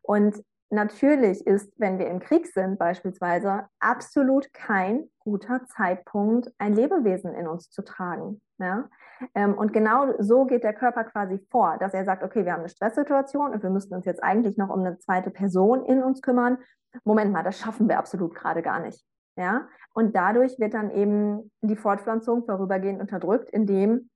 Und 0.02 0.42
natürlich 0.70 1.46
ist, 1.46 1.72
wenn 1.76 1.98
wir 1.98 2.08
im 2.08 2.20
Krieg 2.20 2.46
sind 2.46 2.78
beispielsweise, 2.78 3.66
absolut 3.78 4.52
kein 4.52 5.08
guter 5.18 5.64
Zeitpunkt, 5.66 6.52
ein 6.58 6.74
Lebewesen 6.74 7.34
in 7.34 7.46
uns 7.46 7.70
zu 7.70 7.82
tragen. 7.82 8.40
Ja? 8.58 8.88
Ähm, 9.34 9.54
und 9.54 9.72
genau 9.72 10.12
so 10.18 10.44
geht 10.44 10.64
der 10.64 10.74
Körper 10.74 11.04
quasi 11.04 11.38
vor, 11.50 11.76
dass 11.78 11.94
er 11.94 12.04
sagt, 12.04 12.22
okay, 12.22 12.44
wir 12.44 12.52
haben 12.52 12.60
eine 12.60 12.68
Stresssituation 12.68 13.52
und 13.52 13.62
wir 13.62 13.70
müssten 13.70 13.94
uns 13.94 14.06
jetzt 14.06 14.22
eigentlich 14.22 14.56
noch 14.56 14.70
um 14.70 14.80
eine 14.80 14.98
zweite 14.98 15.30
Person 15.30 15.84
in 15.84 16.02
uns 16.02 16.22
kümmern. 16.22 16.58
Moment 17.04 17.32
mal, 17.32 17.42
das 17.42 17.58
schaffen 17.58 17.88
wir 17.88 17.98
absolut 17.98 18.34
gerade 18.34 18.62
gar 18.62 18.80
nicht. 18.80 19.04
Ja? 19.36 19.68
Und 19.92 20.16
dadurch 20.16 20.58
wird 20.58 20.74
dann 20.74 20.90
eben 20.90 21.50
die 21.62 21.76
Fortpflanzung 21.76 22.44
vorübergehend 22.44 23.00
unterdrückt, 23.00 23.50
indem 23.50 24.10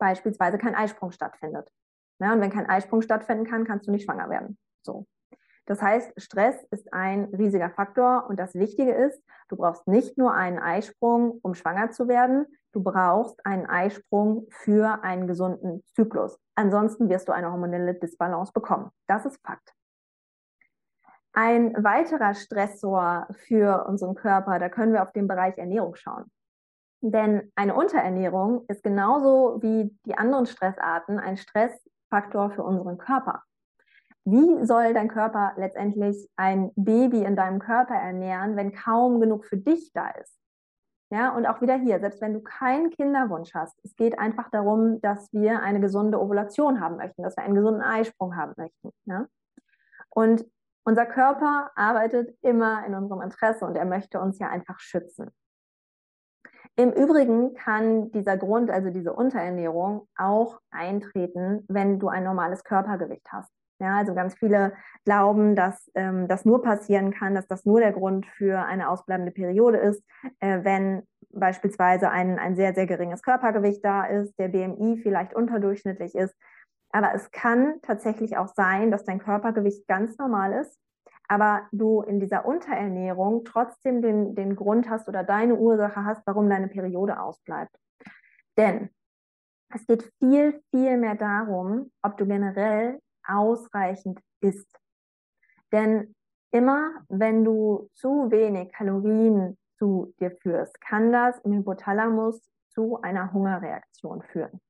beispielsweise 0.00 0.58
kein 0.58 0.74
Eisprung 0.74 1.12
stattfindet. 1.12 1.70
Ja, 2.18 2.32
und 2.32 2.40
wenn 2.40 2.50
kein 2.50 2.68
Eisprung 2.68 3.02
stattfinden 3.02 3.44
kann, 3.44 3.64
kannst 3.64 3.86
du 3.86 3.92
nicht 3.92 4.04
schwanger 4.04 4.28
werden. 4.28 4.58
So. 4.82 5.06
Das 5.66 5.80
heißt, 5.80 6.20
Stress 6.20 6.60
ist 6.72 6.92
ein 6.92 7.26
riesiger 7.26 7.70
Faktor 7.70 8.26
und 8.28 8.40
das 8.40 8.54
Wichtige 8.54 8.92
ist, 8.92 9.22
du 9.48 9.56
brauchst 9.56 9.86
nicht 9.86 10.18
nur 10.18 10.34
einen 10.34 10.58
Eisprung, 10.58 11.38
um 11.42 11.54
schwanger 11.54 11.90
zu 11.90 12.08
werden, 12.08 12.46
du 12.72 12.82
brauchst 12.82 13.46
einen 13.46 13.66
Eisprung 13.66 14.48
für 14.50 15.04
einen 15.04 15.28
gesunden 15.28 15.84
Zyklus. 15.94 16.40
Ansonsten 16.56 17.08
wirst 17.08 17.28
du 17.28 17.32
eine 17.32 17.52
hormonelle 17.52 17.94
Disbalance 17.94 18.52
bekommen. 18.52 18.90
Das 19.06 19.24
ist 19.24 19.40
Fakt. 19.46 19.72
Ein 21.32 21.72
weiterer 21.84 22.34
Stressor 22.34 23.28
für 23.46 23.86
unseren 23.86 24.16
Körper, 24.16 24.58
da 24.58 24.68
können 24.68 24.92
wir 24.92 25.02
auf 25.02 25.12
den 25.12 25.28
Bereich 25.28 25.56
Ernährung 25.56 25.94
schauen. 25.94 26.30
Denn 27.02 27.50
eine 27.54 27.74
Unterernährung 27.74 28.64
ist 28.68 28.82
genauso 28.82 29.62
wie 29.62 29.96
die 30.04 30.16
anderen 30.16 30.46
Stressarten 30.46 31.18
ein 31.18 31.36
Stressfaktor 31.36 32.50
für 32.50 32.62
unseren 32.62 32.98
Körper. 32.98 33.42
Wie 34.24 34.64
soll 34.66 34.92
dein 34.92 35.08
Körper 35.08 35.54
letztendlich 35.56 36.28
ein 36.36 36.70
Baby 36.76 37.24
in 37.24 37.36
deinem 37.36 37.58
Körper 37.58 37.94
ernähren, 37.94 38.54
wenn 38.56 38.72
kaum 38.72 39.20
genug 39.20 39.46
für 39.46 39.56
dich 39.56 39.92
da 39.94 40.10
ist? 40.10 40.36
Ja, 41.12 41.34
und 41.34 41.46
auch 41.46 41.60
wieder 41.60 41.74
hier, 41.74 41.98
selbst 41.98 42.20
wenn 42.20 42.34
du 42.34 42.40
keinen 42.40 42.90
Kinderwunsch 42.90 43.52
hast, 43.54 43.76
es 43.82 43.96
geht 43.96 44.18
einfach 44.18 44.48
darum, 44.50 45.00
dass 45.00 45.32
wir 45.32 45.60
eine 45.60 45.80
gesunde 45.80 46.20
Ovulation 46.20 46.80
haben 46.80 46.98
möchten, 46.98 47.22
dass 47.22 47.36
wir 47.36 47.42
einen 47.42 47.56
gesunden 47.56 47.82
Eisprung 47.82 48.36
haben 48.36 48.52
möchten. 48.56 48.90
Ja? 49.06 49.26
Und 50.10 50.44
unser 50.84 51.06
Körper 51.06 51.72
arbeitet 51.74 52.36
immer 52.42 52.86
in 52.86 52.94
unserem 52.94 53.22
Interesse 53.22 53.66
und 53.66 53.74
er 53.74 53.86
möchte 53.86 54.20
uns 54.20 54.38
ja 54.38 54.48
einfach 54.48 54.78
schützen. 54.78 55.30
Im 56.76 56.92
Übrigen 56.92 57.54
kann 57.54 58.10
dieser 58.12 58.36
Grund, 58.36 58.70
also 58.70 58.90
diese 58.90 59.12
Unterernährung, 59.12 60.08
auch 60.16 60.60
eintreten, 60.70 61.64
wenn 61.68 61.98
du 61.98 62.08
ein 62.08 62.24
normales 62.24 62.64
Körpergewicht 62.64 63.26
hast. 63.30 63.50
Ja, 63.80 63.96
also 63.96 64.14
ganz 64.14 64.34
viele 64.34 64.74
glauben, 65.04 65.56
dass 65.56 65.90
ähm, 65.94 66.28
das 66.28 66.44
nur 66.44 66.62
passieren 66.62 67.12
kann, 67.12 67.34
dass 67.34 67.46
das 67.46 67.64
nur 67.64 67.80
der 67.80 67.92
Grund 67.92 68.26
für 68.26 68.64
eine 68.64 68.90
ausbleibende 68.90 69.32
Periode 69.32 69.78
ist, 69.78 70.02
äh, 70.40 70.62
wenn 70.62 71.02
beispielsweise 71.30 72.10
ein, 72.10 72.38
ein 72.38 72.56
sehr, 72.56 72.74
sehr 72.74 72.86
geringes 72.86 73.22
Körpergewicht 73.22 73.82
da 73.84 74.04
ist, 74.04 74.38
der 74.38 74.48
BMI 74.48 75.00
vielleicht 75.02 75.34
unterdurchschnittlich 75.34 76.14
ist. 76.14 76.34
Aber 76.92 77.14
es 77.14 77.30
kann 77.30 77.76
tatsächlich 77.82 78.36
auch 78.36 78.48
sein, 78.48 78.90
dass 78.90 79.04
dein 79.04 79.18
Körpergewicht 79.18 79.86
ganz 79.86 80.18
normal 80.18 80.52
ist 80.52 80.78
aber 81.30 81.68
du 81.70 82.02
in 82.02 82.18
dieser 82.18 82.44
Unterernährung 82.44 83.44
trotzdem 83.44 84.02
den, 84.02 84.34
den 84.34 84.56
Grund 84.56 84.90
hast 84.90 85.06
oder 85.06 85.22
deine 85.22 85.54
Ursache 85.54 86.04
hast, 86.04 86.26
warum 86.26 86.50
deine 86.50 86.66
Periode 86.66 87.20
ausbleibt. 87.20 87.72
Denn 88.56 88.90
es 89.72 89.86
geht 89.86 90.12
viel, 90.18 90.60
viel 90.70 90.96
mehr 90.96 91.14
darum, 91.14 91.92
ob 92.02 92.16
du 92.16 92.26
generell 92.26 93.00
ausreichend 93.24 94.18
isst. 94.40 94.76
Denn 95.70 96.16
immer 96.50 96.94
wenn 97.08 97.44
du 97.44 97.88
zu 97.94 98.32
wenig 98.32 98.72
Kalorien 98.72 99.56
zu 99.78 100.12
dir 100.18 100.32
führst, 100.32 100.80
kann 100.80 101.12
das 101.12 101.38
im 101.44 101.52
Hypothalamus 101.52 102.42
zu 102.70 103.00
einer 103.02 103.32
Hungerreaktion 103.32 104.22
führen. 104.22 104.60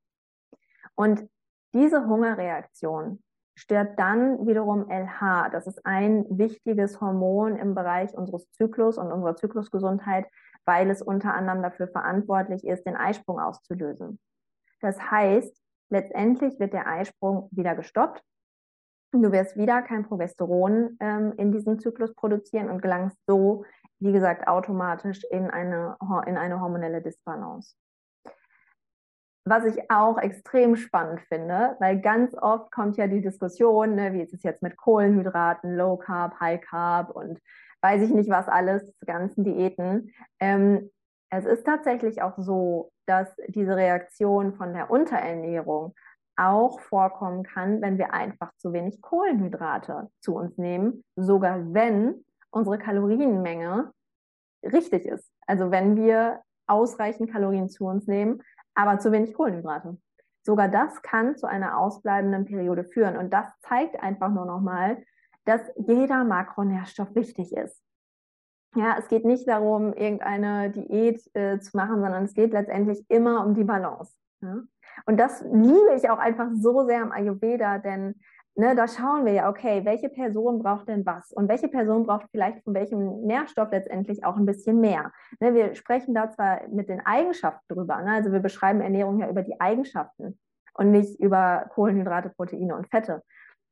Und 0.93 1.27
diese 1.73 2.05
Hungerreaktion 2.05 3.23
stört 3.61 3.99
dann 3.99 4.47
wiederum 4.47 4.89
LH. 4.89 5.49
Das 5.51 5.67
ist 5.67 5.85
ein 5.85 6.25
wichtiges 6.29 6.99
Hormon 6.99 7.57
im 7.57 7.75
Bereich 7.75 8.11
unseres 8.15 8.49
Zyklus 8.53 8.97
und 8.97 9.11
unserer 9.11 9.35
Zyklusgesundheit, 9.35 10.25
weil 10.65 10.89
es 10.89 11.03
unter 11.03 11.35
anderem 11.35 11.61
dafür 11.61 11.87
verantwortlich 11.87 12.65
ist, 12.65 12.87
den 12.87 12.95
Eisprung 12.95 13.39
auszulösen. 13.39 14.19
Das 14.81 14.99
heißt, 14.99 15.55
letztendlich 15.89 16.59
wird 16.59 16.73
der 16.73 16.87
Eisprung 16.87 17.49
wieder 17.51 17.75
gestoppt. 17.75 18.23
Du 19.11 19.31
wirst 19.31 19.55
wieder 19.57 19.83
kein 19.83 20.07
Progesteron 20.07 20.97
ähm, 20.99 21.33
in 21.37 21.51
diesem 21.51 21.77
Zyklus 21.79 22.15
produzieren 22.15 22.71
und 22.71 22.81
gelangst 22.81 23.17
so, 23.27 23.63
wie 23.99 24.11
gesagt, 24.11 24.47
automatisch 24.47 25.23
in 25.29 25.51
eine, 25.51 25.97
in 26.25 26.37
eine 26.37 26.61
hormonelle 26.61 27.03
Disbalance. 27.03 27.75
Was 29.43 29.65
ich 29.65 29.89
auch 29.89 30.19
extrem 30.19 30.75
spannend 30.75 31.21
finde, 31.21 31.75
weil 31.79 31.99
ganz 31.99 32.35
oft 32.35 32.71
kommt 32.71 32.97
ja 32.97 33.07
die 33.07 33.21
Diskussion, 33.21 33.95
ne, 33.95 34.13
wie 34.13 34.21
ist 34.21 34.33
es 34.33 34.43
jetzt 34.43 34.61
mit 34.61 34.77
Kohlenhydraten, 34.77 35.75
Low 35.75 35.97
Carb, 35.97 36.39
High 36.39 36.61
Carb 36.61 37.09
und 37.09 37.39
weiß 37.81 38.03
ich 38.03 38.11
nicht 38.11 38.29
was 38.29 38.47
alles, 38.47 38.93
ganzen 39.05 39.43
Diäten. 39.43 40.13
Ähm, 40.39 40.91
es 41.31 41.45
ist 41.45 41.65
tatsächlich 41.65 42.21
auch 42.21 42.37
so, 42.37 42.91
dass 43.07 43.35
diese 43.47 43.75
Reaktion 43.75 44.53
von 44.53 44.73
der 44.73 44.91
Unterernährung 44.91 45.95
auch 46.35 46.79
vorkommen 46.79 47.43
kann, 47.43 47.81
wenn 47.81 47.97
wir 47.97 48.13
einfach 48.13 48.51
zu 48.57 48.73
wenig 48.73 49.01
Kohlenhydrate 49.01 50.09
zu 50.19 50.35
uns 50.35 50.57
nehmen, 50.57 51.03
sogar 51.15 51.73
wenn 51.73 52.25
unsere 52.51 52.77
Kalorienmenge 52.77 53.91
richtig 54.63 55.05
ist. 55.05 55.29
Also 55.47 55.71
wenn 55.71 55.95
wir 55.95 56.41
ausreichend 56.67 57.31
Kalorien 57.31 57.69
zu 57.69 57.85
uns 57.85 58.07
nehmen, 58.07 58.41
aber 58.75 58.99
zu 58.99 59.11
wenig 59.11 59.33
Kohlenhydrate. 59.33 59.97
Sogar 60.43 60.69
das 60.69 61.01
kann 61.01 61.37
zu 61.37 61.47
einer 61.47 61.77
ausbleibenden 61.77 62.45
Periode 62.45 62.83
führen. 62.83 63.17
Und 63.17 63.31
das 63.31 63.47
zeigt 63.61 64.01
einfach 64.01 64.29
nur 64.29 64.45
nochmal, 64.45 65.03
dass 65.45 65.61
jeder 65.75 66.23
Makronährstoff 66.23 67.13
wichtig 67.15 67.55
ist. 67.55 67.81
Ja, 68.75 68.95
es 68.97 69.07
geht 69.07 69.25
nicht 69.25 69.47
darum, 69.47 69.93
irgendeine 69.93 70.71
Diät 70.71 71.21
äh, 71.35 71.59
zu 71.59 71.75
machen, 71.75 71.99
sondern 72.01 72.23
es 72.23 72.33
geht 72.33 72.53
letztendlich 72.53 73.05
immer 73.09 73.45
um 73.45 73.53
die 73.53 73.65
Balance. 73.65 74.13
Ja? 74.41 74.61
Und 75.05 75.17
das 75.17 75.41
liebe 75.41 75.93
ich 75.95 76.09
auch 76.09 76.19
einfach 76.19 76.47
so 76.53 76.85
sehr 76.85 77.01
am 77.01 77.11
Ayurveda, 77.11 77.79
denn 77.79 78.15
ne, 78.55 78.75
da 78.75 78.87
schauen 78.87 79.25
wir 79.25 79.33
ja, 79.33 79.49
okay, 79.49 79.85
welche 79.85 80.09
Person 80.09 80.59
braucht 80.59 80.87
denn 80.87 81.05
was 81.05 81.31
und 81.31 81.47
welche 81.47 81.67
Person 81.67 82.05
braucht 82.05 82.27
vielleicht 82.31 82.63
von 82.63 82.73
welchem 82.73 83.21
Nährstoff 83.21 83.71
letztendlich 83.71 84.23
auch 84.23 84.37
ein 84.37 84.45
bisschen 84.45 84.79
mehr. 84.79 85.11
Ne, 85.39 85.53
wir 85.53 85.75
sprechen 85.75 86.13
da 86.13 86.29
zwar 86.29 86.67
mit 86.69 86.89
den 86.89 87.05
Eigenschaften 87.05 87.73
drüber, 87.73 88.01
ne, 88.01 88.11
also 88.11 88.31
wir 88.31 88.39
beschreiben 88.39 88.81
Ernährung 88.81 89.19
ja 89.19 89.29
über 89.29 89.43
die 89.43 89.59
Eigenschaften 89.59 90.39
und 90.73 90.91
nicht 90.91 91.19
über 91.19 91.69
Kohlenhydrate, 91.73 92.29
Proteine 92.29 92.75
und 92.75 92.87
Fette. 92.89 93.21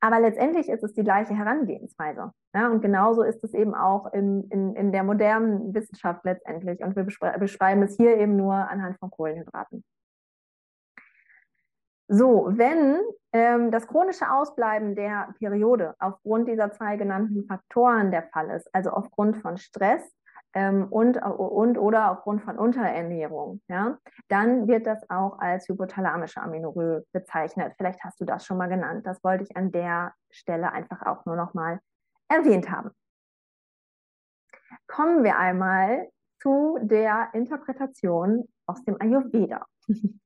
Aber 0.02 0.20
letztendlich 0.20 0.70
ist 0.70 0.84
es 0.84 0.94
die 0.94 1.04
gleiche 1.04 1.36
Herangehensweise. 1.36 2.32
Ja, 2.56 2.70
und 2.70 2.82
genauso 2.82 3.22
ist 3.22 3.44
es 3.44 3.54
eben 3.54 3.76
auch 3.76 4.14
in, 4.14 4.46
in, 4.50 4.76
in 4.76 4.92
der 4.94 5.04
modernen 5.04 5.74
Wissenschaft 5.74 6.24
letztendlich. 6.24 6.80
Und 6.82 6.96
wir 6.96 7.04
beschreiben 7.38 7.84
es 7.84 7.98
hier 7.98 8.18
eben 8.18 8.38
nur 8.38 8.54
anhand 8.54 8.98
von 9.00 9.12
Kohlenhydraten. 9.12 9.84
So, 12.12 12.48
wenn 12.50 13.04
ähm, 13.34 13.70
das 13.70 13.86
chronische 13.86 14.32
Ausbleiben 14.32 14.96
der 14.96 15.32
Periode 15.38 15.94
aufgrund 16.00 16.48
dieser 16.48 16.72
zwei 16.72 16.98
genannten 16.98 17.46
Faktoren 17.46 18.10
der 18.10 18.24
Fall 18.24 18.50
ist, 18.50 18.68
also 18.74 18.90
aufgrund 18.90 19.38
von 19.38 19.58
Stress 19.58 20.02
ähm, 20.56 20.88
und, 20.90 21.18
und 21.18 21.78
oder 21.78 22.10
aufgrund 22.10 22.42
von 22.42 22.58
Unterernährung, 22.58 23.62
ja, 23.68 24.00
dann 24.28 24.68
wird 24.68 24.88
das 24.88 25.08
auch 25.08 25.38
als 25.38 25.70
hypothalamische 25.70 26.42
Amenorrhoe 26.42 27.06
bezeichnet. 27.12 27.74
Vielleicht 27.78 28.04
hast 28.04 28.20
du 28.20 28.26
das 28.26 28.44
schon 28.44 28.58
mal 28.58 28.70
genannt. 28.70 29.06
Das 29.06 29.24
wollte 29.24 29.44
ich 29.44 29.56
an 29.56 29.72
der 29.72 30.16
Stelle 30.32 30.72
einfach 30.72 31.06
auch 31.06 31.26
nur 31.26 31.36
noch 31.36 31.54
mal 31.54 31.80
erwähnt 32.28 32.72
haben. 32.72 32.90
Kommen 34.88 35.24
wir 35.24 35.38
einmal 35.38 36.10
zu 36.42 36.80
der 36.82 37.30
Interpretation 37.34 38.48
aus 38.66 38.84
dem 38.84 39.00
Ayurveda. 39.00 39.64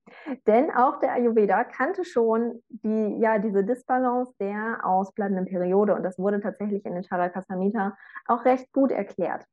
Denn 0.48 0.72
auch 0.72 1.00
der 1.00 1.14
Ayurveda 1.14 1.64
kannte 1.64 2.06
schon 2.06 2.62
die, 2.70 3.18
ja, 3.20 3.40
diese 3.40 3.64
Disbalance 3.64 4.34
der 4.40 4.80
ausbleibenden 4.84 5.46
Periode 5.46 5.96
und 5.96 6.04
das 6.04 6.18
wurde 6.20 6.40
tatsächlich 6.40 6.86
in 6.86 6.94
den 6.94 7.04
Charakasamhita 7.04 7.98
auch 8.28 8.46
recht 8.46 8.72
gut 8.72 8.92
erklärt. 8.92 9.46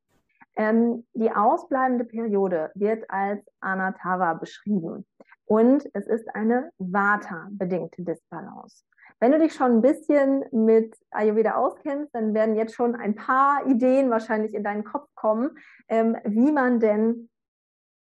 Ähm, 0.56 1.06
die 1.14 1.30
ausbleibende 1.30 2.04
Periode 2.04 2.70
wird 2.74 3.08
als 3.08 3.40
Anatava 3.60 4.34
beschrieben 4.34 5.06
und 5.46 5.88
es 5.94 6.06
ist 6.06 6.34
eine 6.34 6.70
Vata-bedingte 6.78 8.02
Disbalance. 8.02 8.84
Wenn 9.20 9.32
du 9.32 9.38
dich 9.38 9.52
schon 9.52 9.72
ein 9.72 9.82
bisschen 9.82 10.44
mit 10.50 10.96
Ayurveda 11.10 11.56
auskennst, 11.56 12.14
dann 12.14 12.32
werden 12.34 12.56
jetzt 12.56 12.74
schon 12.74 12.94
ein 12.94 13.14
paar 13.14 13.66
Ideen 13.66 14.10
wahrscheinlich 14.10 14.54
in 14.54 14.64
deinen 14.64 14.84
Kopf 14.84 15.08
kommen, 15.14 15.58
ähm, 15.88 16.16
wie 16.24 16.52
man 16.52 16.80
denn 16.80 17.28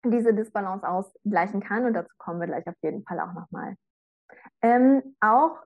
diese 0.05 0.35
Disbalance 0.35 0.89
ausgleichen 0.89 1.61
kann. 1.61 1.85
Und 1.85 1.95
dazu 1.95 2.13
kommen 2.19 2.41
wir 2.41 2.47
gleich 2.47 2.67
auf 2.67 2.77
jeden 2.83 3.05
Fall 3.05 3.21
auch 3.21 3.33
nochmal. 3.33 3.75
Ähm, 4.63 5.17
auch 5.21 5.63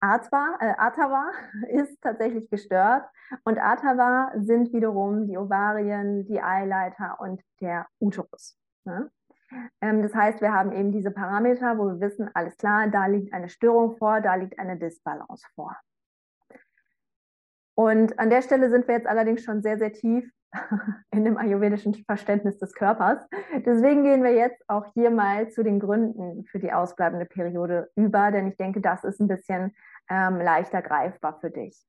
Atva, 0.00 0.56
äh, 0.60 0.74
Atava 0.76 1.30
ist 1.68 2.00
tatsächlich 2.02 2.50
gestört 2.50 3.04
und 3.44 3.58
Atava 3.58 4.32
sind 4.36 4.72
wiederum 4.72 5.26
die 5.26 5.38
Ovarien, 5.38 6.26
die 6.26 6.42
Eileiter 6.42 7.18
und 7.20 7.40
der 7.60 7.86
Uterus. 8.00 8.58
Ne? 8.84 9.10
Ähm, 9.80 10.02
das 10.02 10.14
heißt, 10.14 10.40
wir 10.40 10.52
haben 10.52 10.72
eben 10.72 10.92
diese 10.92 11.10
Parameter, 11.10 11.78
wo 11.78 11.86
wir 11.86 12.00
wissen, 12.00 12.30
alles 12.34 12.56
klar, 12.56 12.88
da 12.88 13.06
liegt 13.06 13.32
eine 13.32 13.48
Störung 13.48 13.96
vor, 13.96 14.20
da 14.20 14.34
liegt 14.34 14.58
eine 14.58 14.76
Disbalance 14.76 15.46
vor. 15.54 15.76
Und 17.76 18.18
an 18.18 18.30
der 18.30 18.42
Stelle 18.42 18.70
sind 18.70 18.86
wir 18.86 18.94
jetzt 18.94 19.06
allerdings 19.06 19.42
schon 19.42 19.62
sehr, 19.62 19.78
sehr 19.78 19.92
tief 19.92 20.30
in 21.10 21.24
dem 21.24 21.36
ayurvedischen 21.36 21.94
Verständnis 22.04 22.58
des 22.58 22.74
Körpers. 22.74 23.26
Deswegen 23.64 24.04
gehen 24.04 24.22
wir 24.22 24.34
jetzt 24.34 24.62
auch 24.68 24.86
hier 24.94 25.10
mal 25.10 25.48
zu 25.50 25.62
den 25.62 25.80
Gründen 25.80 26.44
für 26.46 26.58
die 26.58 26.72
ausbleibende 26.72 27.26
Periode 27.26 27.90
über, 27.96 28.30
denn 28.30 28.48
ich 28.48 28.56
denke, 28.56 28.80
das 28.80 29.04
ist 29.04 29.20
ein 29.20 29.28
bisschen 29.28 29.74
ähm, 30.10 30.38
leichter 30.40 30.82
greifbar 30.82 31.38
für 31.40 31.50
dich. 31.50 31.82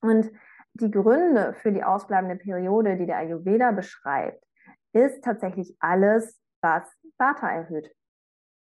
Und 0.00 0.30
die 0.74 0.90
Gründe 0.90 1.54
für 1.54 1.72
die 1.72 1.82
ausbleibende 1.82 2.36
Periode, 2.36 2.96
die 2.96 3.06
der 3.06 3.18
Ayurveda 3.18 3.72
beschreibt, 3.72 4.44
ist 4.92 5.22
tatsächlich 5.24 5.76
alles, 5.80 6.40
was 6.60 6.84
Vata 7.18 7.48
erhöht. 7.48 7.92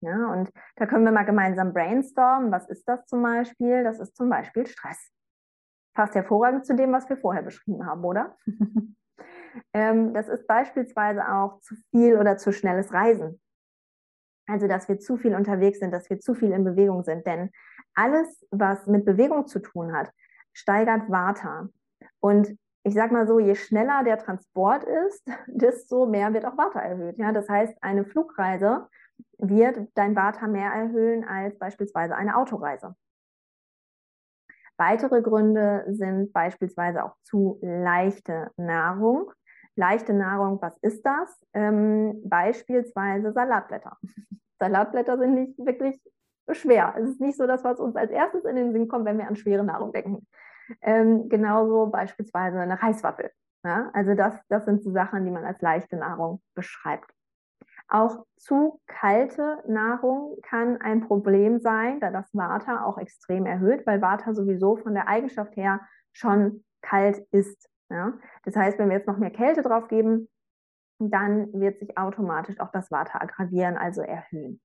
Ja, 0.01 0.31
und 0.33 0.51
da 0.77 0.87
können 0.87 1.05
wir 1.05 1.13
mal 1.13 1.25
gemeinsam 1.25 1.73
brainstormen. 1.73 2.53
Was 2.53 2.69
ist 2.69 2.89
das 2.89 3.05
zum 3.07 3.23
Beispiel? 3.23 3.83
Das 3.83 3.99
ist 3.99 4.17
zum 4.17 4.31
Beispiel 4.31 4.67
Stress. 4.67 5.11
Passt 5.99 6.15
hervorragend 6.15 6.65
zu 6.65 6.77
dem, 6.77 6.93
was 6.93 7.09
wir 7.09 7.17
vorher 7.17 7.43
beschrieben 7.43 7.85
haben, 7.85 8.05
oder? 8.05 8.37
ähm, 9.73 10.15
das 10.15 10.29
ist 10.29 10.47
beispielsweise 10.47 11.29
auch 11.29 11.59
zu 11.59 11.75
viel 11.91 12.17
oder 12.19 12.37
zu 12.37 12.53
schnelles 12.53 12.93
Reisen. 12.93 13.41
Also, 14.47 14.69
dass 14.69 14.89
wir 14.89 15.01
zu 15.01 15.17
viel 15.17 15.35
unterwegs 15.35 15.81
sind, 15.81 15.91
dass 15.91 16.09
wir 16.09 16.21
zu 16.21 16.37
viel 16.37 16.53
in 16.53 16.63
Bewegung 16.63 17.03
sind. 17.03 17.27
Denn 17.27 17.51
alles, 17.95 18.47
was 18.53 18.87
mit 18.87 19.07
Bewegung 19.07 19.49
zu 19.49 19.59
tun 19.59 19.93
hat, 19.93 20.13
steigert 20.53 21.11
Vata. 21.11 21.69
Und 22.21 22.57
ich 22.85 22.95
sage 22.95 23.13
mal 23.13 23.27
so, 23.27 23.41
je 23.41 23.57
schneller 23.57 24.05
der 24.05 24.19
Transport 24.19 24.85
ist, 24.85 25.29
desto 25.49 26.07
mehr 26.07 26.33
wird 26.33 26.45
auch 26.45 26.57
Vata 26.57 26.79
erhöht. 26.79 27.19
Ja? 27.19 27.33
Das 27.33 27.49
heißt, 27.49 27.75
eine 27.81 28.05
Flugreise 28.05 28.87
wird 29.39 29.89
dein 29.95 30.15
Vata 30.15 30.47
mehr 30.47 30.71
erhöhen 30.71 31.25
als 31.25 31.59
beispielsweise 31.59 32.15
eine 32.15 32.37
Autoreise. 32.37 32.95
Weitere 34.79 35.23
Gründe 35.23 35.85
sind 35.89 36.33
beispielsweise 36.33 37.05
auch 37.05 37.17
zu 37.25 37.59
leichte 37.63 38.51
Nahrung. 38.57 39.33
Leichte 39.75 40.13
Nahrung, 40.13 40.63
was 40.63 40.77
ist 40.79 41.05
das? 41.05 41.37
Ähm, 41.53 42.23
beispielsweise 42.25 43.33
Salatblätter. 43.33 43.97
Salatblätter 44.61 45.19
sind 45.19 45.35
nicht 45.35 45.59
wirklich 45.59 46.01
schwer. 46.53 46.95
Es 46.97 47.11
ist 47.11 47.21
nicht 47.21 47.37
so 47.37 47.47
das, 47.47 47.65
was 47.65 47.81
uns 47.81 47.97
als 47.97 48.11
erstes 48.11 48.45
in 48.45 48.57
den 48.57 48.73
Sinn 48.73 48.89
kommt, 48.89 49.05
wenn 49.05 49.19
wir 49.19 49.27
an 49.27 49.37
schwere 49.37 49.65
Nahrung 49.65 49.93
denken. 49.93 50.27
Ähm, 50.81 51.29
genauso 51.29 51.87
beispielsweise 51.87 52.61
eine 52.61 52.81
Reiswaffel. 52.81 53.31
Ja? 53.65 53.91
Also 53.93 54.15
das, 54.15 54.35
das 54.49 54.65
sind 54.65 54.83
so 54.83 54.93
Sachen, 54.93 55.25
die 55.25 55.31
man 55.31 55.45
als 55.45 55.61
leichte 55.61 55.97
Nahrung 55.97 56.41
beschreibt. 56.55 57.11
Auch 57.89 58.27
zu 58.37 58.81
kalte 58.87 59.63
Nahrung 59.67 60.37
kann 60.43 60.81
ein 60.81 61.07
Problem 61.07 61.59
sein, 61.59 62.01
da 62.01 62.11
das 62.11 62.29
Vata 62.35 62.85
auch 62.85 62.99
extrem 62.99 63.47
erhöht, 63.47 63.87
weil 63.87 64.03
Vata 64.03 64.35
sowieso 64.35 64.77
von 64.77 64.93
der 64.93 65.09
Eigenschaft 65.09 65.57
her 65.57 65.81
schon 66.13 66.65
kalt 66.83 67.19
ist. 67.31 67.69
Ja? 67.89 68.13
Das 68.45 68.57
heißt, 68.57 68.79
wenn 68.79 68.91
wir 68.91 68.97
jetzt 68.97 69.07
noch 69.07 69.17
mehr 69.17 69.31
Kälte 69.31 69.63
drauf 69.63 69.89
geben, 69.89 70.29
dann 70.99 71.53
wird 71.53 71.79
sich 71.79 71.97
automatisch 71.97 72.61
auch 72.61 72.73
das 72.73 72.91
Vata 72.91 73.21
aggravieren, 73.21 73.79
also 73.79 74.03
erhöhen. 74.03 74.61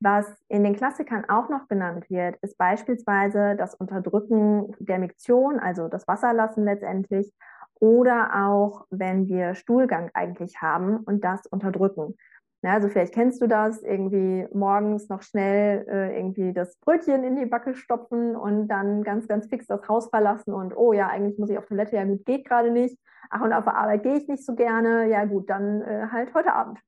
Was 0.00 0.26
in 0.46 0.62
den 0.62 0.76
Klassikern 0.76 1.28
auch 1.28 1.48
noch 1.48 1.66
genannt 1.66 2.08
wird, 2.08 2.36
ist 2.36 2.56
beispielsweise 2.56 3.56
das 3.56 3.74
Unterdrücken 3.74 4.72
der 4.78 5.00
Miktion, 5.00 5.58
also 5.58 5.88
das 5.88 6.06
Wasserlassen 6.06 6.64
letztendlich, 6.64 7.32
oder 7.80 8.46
auch 8.46 8.86
wenn 8.90 9.28
wir 9.28 9.54
Stuhlgang 9.54 10.10
eigentlich 10.14 10.60
haben 10.60 10.98
und 10.98 11.24
das 11.24 11.46
unterdrücken. 11.46 12.16
Ja, 12.62 12.72
also 12.72 12.88
vielleicht 12.88 13.14
kennst 13.14 13.40
du 13.40 13.46
das, 13.46 13.82
irgendwie 13.82 14.46
morgens 14.52 15.08
noch 15.08 15.22
schnell 15.22 15.86
äh, 15.88 16.18
irgendwie 16.18 16.52
das 16.52 16.76
Brötchen 16.78 17.22
in 17.22 17.36
die 17.36 17.46
Backe 17.46 17.74
stopfen 17.74 18.34
und 18.34 18.66
dann 18.66 19.04
ganz, 19.04 19.28
ganz 19.28 19.46
fix 19.46 19.66
das 19.66 19.88
Haus 19.88 20.08
verlassen 20.08 20.52
und 20.52 20.76
oh 20.76 20.92
ja, 20.92 21.06
eigentlich 21.08 21.38
muss 21.38 21.50
ich 21.50 21.58
auf 21.58 21.66
Toilette, 21.66 21.94
ja 21.94 22.04
gut, 22.04 22.24
geht 22.26 22.46
gerade 22.46 22.72
nicht. 22.72 22.98
Ach, 23.30 23.42
und 23.42 23.52
auf 23.52 23.64
der 23.64 23.76
Arbeit 23.76 24.02
gehe 24.02 24.16
ich 24.16 24.26
nicht 24.26 24.44
so 24.44 24.56
gerne, 24.56 25.08
ja 25.08 25.24
gut, 25.24 25.48
dann 25.48 25.82
äh, 25.82 26.08
halt 26.10 26.34
heute 26.34 26.52
Abend. 26.52 26.80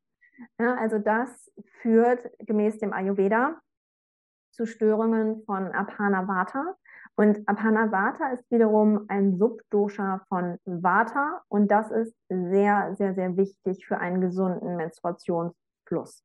Ja, 0.59 0.75
also 0.75 0.99
das 0.99 1.53
führt 1.83 2.29
gemäß 2.39 2.79
dem 2.79 2.93
Ayurveda 2.93 3.61
zu 4.51 4.67
Störungen 4.67 5.45
von 5.45 5.69
Apana 5.69 6.27
Vata. 6.27 6.75
Und 7.21 7.47
Apana 7.47 7.93
Vata 7.93 8.29
ist 8.29 8.51
wiederum 8.51 9.05
ein 9.09 9.37
Subdosha 9.37 10.23
von 10.31 10.57
Vata 10.65 11.43
und 11.49 11.71
das 11.71 11.91
ist 11.91 12.17
sehr, 12.31 12.95
sehr, 12.97 13.13
sehr 13.13 13.37
wichtig 13.37 13.85
für 13.87 13.99
einen 13.99 14.23
gesunden 14.23 14.77
Menstruationsfluss. 14.77 16.25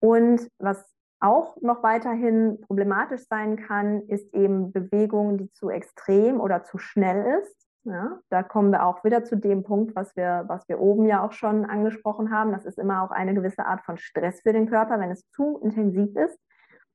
Und 0.00 0.48
was 0.56 0.82
auch 1.20 1.60
noch 1.60 1.82
weiterhin 1.82 2.58
problematisch 2.62 3.26
sein 3.28 3.56
kann, 3.56 4.00
ist 4.08 4.32
eben 4.32 4.72
Bewegung, 4.72 5.36
die 5.36 5.52
zu 5.52 5.68
extrem 5.68 6.40
oder 6.40 6.64
zu 6.64 6.78
schnell 6.78 7.42
ist. 7.42 7.68
Ja, 7.82 8.18
da 8.30 8.42
kommen 8.42 8.72
wir 8.72 8.86
auch 8.86 9.04
wieder 9.04 9.24
zu 9.24 9.36
dem 9.36 9.62
Punkt, 9.62 9.94
was 9.94 10.16
wir, 10.16 10.44
was 10.46 10.66
wir 10.70 10.80
oben 10.80 11.04
ja 11.04 11.22
auch 11.22 11.32
schon 11.32 11.66
angesprochen 11.66 12.30
haben. 12.30 12.52
Das 12.52 12.64
ist 12.64 12.78
immer 12.78 13.02
auch 13.02 13.10
eine 13.10 13.34
gewisse 13.34 13.66
Art 13.66 13.82
von 13.82 13.98
Stress 13.98 14.40
für 14.40 14.54
den 14.54 14.70
Körper, 14.70 14.98
wenn 15.00 15.10
es 15.10 15.28
zu 15.32 15.58
intensiv 15.58 16.16
ist. 16.16 16.38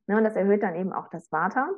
Ja, 0.09 0.17
und 0.17 0.23
das 0.23 0.35
erhöht 0.35 0.63
dann 0.63 0.75
eben 0.75 0.91
auch 0.91 1.07
das 1.09 1.31
Vata. 1.31 1.69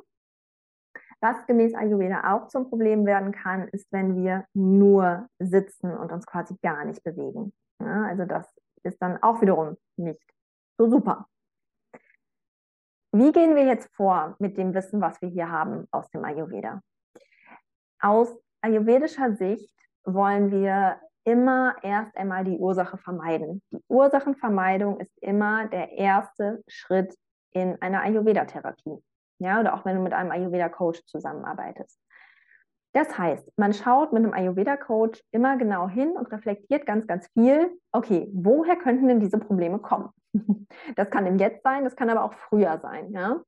Was 1.20 1.46
gemäß 1.46 1.74
Ayurveda 1.74 2.34
auch 2.34 2.48
zum 2.48 2.68
Problem 2.68 3.04
werden 3.04 3.30
kann, 3.30 3.68
ist, 3.68 3.92
wenn 3.92 4.16
wir 4.16 4.46
nur 4.54 5.28
sitzen 5.38 5.96
und 5.96 6.10
uns 6.10 6.26
quasi 6.26 6.56
gar 6.62 6.84
nicht 6.84 7.04
bewegen. 7.04 7.52
Ja, 7.78 8.06
also 8.06 8.24
das 8.24 8.52
ist 8.82 9.00
dann 9.02 9.22
auch 9.22 9.40
wiederum 9.42 9.76
nicht 9.96 10.22
so 10.78 10.88
super. 10.88 11.28
Wie 13.12 13.30
gehen 13.32 13.54
wir 13.54 13.66
jetzt 13.66 13.94
vor 13.94 14.34
mit 14.38 14.56
dem 14.56 14.72
Wissen, 14.72 15.02
was 15.02 15.20
wir 15.20 15.28
hier 15.28 15.50
haben 15.50 15.86
aus 15.90 16.10
dem 16.10 16.24
Ayurveda? 16.24 16.80
Aus 18.00 18.34
ayurvedischer 18.62 19.34
Sicht 19.34 19.76
wollen 20.04 20.50
wir 20.50 20.98
immer 21.24 21.76
erst 21.82 22.16
einmal 22.16 22.44
die 22.44 22.56
Ursache 22.56 22.96
vermeiden. 22.96 23.62
Die 23.70 23.84
Ursachenvermeidung 23.88 24.98
ist 25.00 25.12
immer 25.20 25.68
der 25.68 25.92
erste 25.92 26.64
Schritt 26.66 27.14
in 27.52 27.80
einer 27.80 28.02
Ayurveda-Therapie. 28.02 29.02
Ja, 29.38 29.60
oder 29.60 29.74
auch 29.74 29.84
wenn 29.84 29.96
du 29.96 30.02
mit 30.02 30.12
einem 30.12 30.30
Ayurveda-Coach 30.30 31.04
zusammenarbeitest. 31.06 31.98
Das 32.94 33.16
heißt, 33.16 33.50
man 33.56 33.72
schaut 33.72 34.12
mit 34.12 34.22
einem 34.22 34.34
Ayurveda-Coach 34.34 35.22
immer 35.30 35.56
genau 35.56 35.88
hin 35.88 36.12
und 36.12 36.30
reflektiert 36.30 36.84
ganz, 36.84 37.06
ganz 37.06 37.26
viel, 37.32 37.78
okay, 37.90 38.28
woher 38.34 38.76
könnten 38.76 39.08
denn 39.08 39.20
diese 39.20 39.38
Probleme 39.38 39.78
kommen? 39.78 40.10
Das 40.96 41.10
kann 41.10 41.26
im 41.26 41.38
Jetzt 41.38 41.62
sein, 41.62 41.84
das 41.84 41.96
kann 41.96 42.10
aber 42.10 42.24
auch 42.24 42.34
früher 42.34 42.78
sein. 42.78 43.12
Ja? 43.12 43.42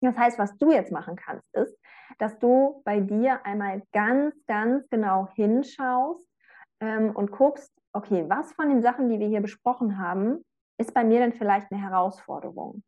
Das 0.00 0.16
heißt, 0.16 0.38
was 0.38 0.56
du 0.58 0.72
jetzt 0.72 0.92
machen 0.92 1.16
kannst, 1.16 1.46
ist, 1.54 1.78
dass 2.18 2.38
du 2.38 2.82
bei 2.84 3.00
dir 3.00 3.44
einmal 3.44 3.82
ganz, 3.92 4.34
ganz 4.46 4.88
genau 4.88 5.28
hinschaust 5.34 6.26
ähm, 6.80 7.14
und 7.14 7.30
guckst, 7.30 7.72
okay, 7.92 8.24
was 8.28 8.52
von 8.54 8.68
den 8.68 8.82
Sachen, 8.82 9.08
die 9.08 9.18
wir 9.18 9.28
hier 9.28 9.40
besprochen 9.40 9.98
haben, 9.98 10.44
ist 10.78 10.92
bei 10.92 11.04
mir 11.04 11.20
dann 11.20 11.32
vielleicht 11.32 11.70
eine 11.72 11.80
Herausforderung. 11.80 12.82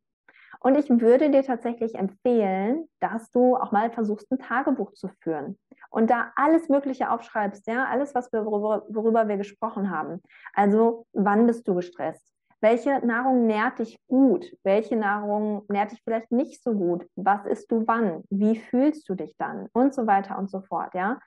Und 0.61 0.77
ich 0.77 0.89
würde 0.91 1.31
dir 1.31 1.43
tatsächlich 1.43 1.95
empfehlen, 1.95 2.89
dass 3.01 3.31
du 3.31 3.57
auch 3.57 3.71
mal 3.71 3.91
versuchst, 3.91 4.31
ein 4.33 4.39
Tagebuch 4.39 4.93
zu 4.93 5.09
führen 5.21 5.59
und 5.91 6.11
da 6.11 6.33
alles 6.37 6.69
Mögliche 6.69 7.11
aufschreibst, 7.11 7.67
ja, 7.67 7.87
alles, 7.87 8.15
was 8.15 8.33
wir, 8.33 8.45
worüber, 8.45 8.85
worüber 8.89 9.29
wir 9.29 9.37
gesprochen 9.37 9.91
haben. 9.91 10.21
Also, 10.55 11.07
wann 11.13 11.47
bist 11.47 11.67
du 11.69 11.75
gestresst? 11.75 12.35
Welche 12.61 13.07
Nahrung 13.07 13.47
nährt 13.47 13.79
dich 13.79 14.01
gut? 14.09 14.53
Welche 14.65 14.97
Nahrung 14.97 15.65
nährt 15.69 15.93
dich 15.93 16.03
vielleicht 16.03 16.33
nicht 16.33 16.63
so 16.65 16.73
gut? 16.73 17.07
Was 17.15 17.47
isst 17.47 17.71
du 17.71 17.87
wann? 17.87 18.25
Wie 18.31 18.57
fühlst 18.59 19.09
du 19.09 19.15
dich 19.15 19.37
dann? 19.37 19.69
Und 19.73 19.95
so 19.95 20.09
weiter 20.09 20.37
und 20.39 20.51
so 20.51 20.61
fort, 20.61 20.93
ja. 20.95 21.21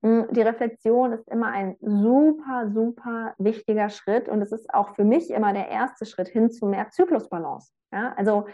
Mm, 0.00 0.22
die 0.30 0.42
Reflexion 0.42 1.12
ist 1.12 1.28
immer 1.28 1.48
ein 1.48 1.76
super, 1.80 2.70
super 2.72 3.34
wichtiger 3.38 3.90
Schritt 3.90 4.28
und 4.28 4.42
es 4.42 4.50
ist 4.50 4.72
auch 4.74 4.94
für 4.94 5.04
mich 5.04 5.30
immer 5.30 5.52
der 5.52 5.68
erste 5.68 6.04
Schritt 6.04 6.28
hin 6.28 6.50
zu 6.50 6.66
mehr 6.66 6.90
Zyklusbalance. 6.90 7.72
Ja? 7.92 8.14
Also 8.16 8.46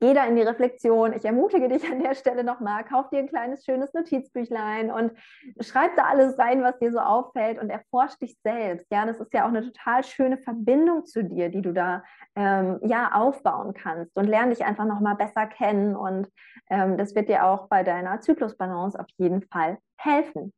geh 0.00 0.14
da 0.14 0.24
in 0.24 0.36
die 0.36 0.42
Reflexion. 0.42 1.12
Ich 1.12 1.24
ermutige 1.24 1.68
dich 1.68 1.84
an 1.90 2.02
der 2.02 2.14
Stelle 2.14 2.44
nochmal, 2.44 2.84
kauf 2.84 3.08
dir 3.10 3.18
ein 3.18 3.28
kleines, 3.28 3.64
schönes 3.64 3.92
Notizbüchlein 3.92 4.90
und 4.90 5.12
schreib 5.60 5.96
da 5.96 6.04
alles 6.04 6.38
rein, 6.38 6.62
was 6.62 6.78
dir 6.78 6.92
so 6.92 6.98
auffällt 6.98 7.60
und 7.60 7.70
erforsch 7.70 8.16
dich 8.18 8.36
selbst. 8.42 8.86
Ja, 8.90 9.06
das 9.06 9.20
ist 9.20 9.32
ja 9.32 9.44
auch 9.44 9.48
eine 9.48 9.62
total 9.62 10.04
schöne 10.04 10.38
Verbindung 10.38 11.06
zu 11.06 11.24
dir, 11.24 11.48
die 11.48 11.62
du 11.62 11.72
da 11.72 12.02
ähm, 12.36 12.80
ja 12.82 13.12
aufbauen 13.12 13.74
kannst 13.74 14.16
und 14.16 14.26
lerne 14.26 14.50
dich 14.50 14.64
einfach 14.64 14.86
nochmal 14.86 15.16
besser 15.16 15.46
kennen 15.46 15.96
und 15.96 16.28
ähm, 16.70 16.96
das 16.96 17.14
wird 17.14 17.28
dir 17.28 17.44
auch 17.44 17.68
bei 17.68 17.82
deiner 17.82 18.20
Zyklusbalance 18.20 18.98
auf 18.98 19.06
jeden 19.16 19.42
Fall 19.42 19.78
helfen. 19.96 20.52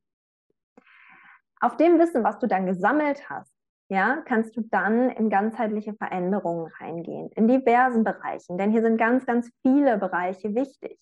Auf 1.61 1.77
dem 1.77 1.98
Wissen, 1.98 2.24
was 2.24 2.38
du 2.38 2.46
dann 2.46 2.66
gesammelt 2.66 3.31
hast, 3.31 3.54
ja, 3.88 4.23
kannst 4.27 4.57
du 4.57 4.62
dann 4.62 5.11
in 5.11 5.29
ganzheitliche 5.31 5.94
Veränderungen 5.94 6.70
reingehen, 6.81 7.31
in 7.35 7.49
diversen 7.49 8.05
Bereichen, 8.05 8.57
denn 8.59 8.70
hier 8.70 8.83
sind 8.83 8.97
ganz, 8.97 9.27
ganz 9.27 9.51
viele 9.62 9.99
Bereiche 9.99 10.55
wichtig. 10.55 10.99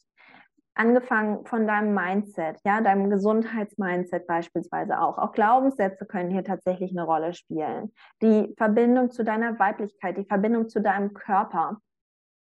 Angefangen 0.75 1.45
von 1.45 1.67
deinem 1.67 1.95
Mindset, 1.95 2.59
ja, 2.65 2.81
deinem 2.81 3.11
Gesundheitsmindset 3.11 4.27
beispielsweise 4.27 5.01
auch. 5.01 5.19
Auch 5.19 5.33
Glaubenssätze 5.33 6.07
können 6.07 6.31
hier 6.31 6.45
tatsächlich 6.45 6.93
eine 6.93 7.05
Rolle 7.05 7.35
spielen. 7.35 7.93
Die 8.23 8.55
Verbindung 8.57 9.11
zu 9.11 9.23
deiner 9.23 9.59
Weiblichkeit, 9.59 10.17
die 10.17 10.25
Verbindung 10.25 10.71
zu 10.71 10.81
deinem 10.81 11.13
Körper. 11.13 11.77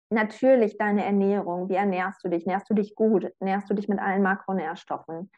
Natürlich 0.08 0.78
deine 0.78 1.04
Ernährung. 1.04 1.68
Wie 1.68 1.74
ernährst 1.74 2.24
du 2.24 2.30
dich? 2.30 2.46
Nährst 2.46 2.70
du 2.70 2.74
dich 2.74 2.94
gut? 2.94 3.30
Nährst 3.38 3.68
du 3.68 3.74
dich 3.74 3.86
mit 3.86 3.98
allen 3.98 4.22
Makronährstoffen? 4.22 5.30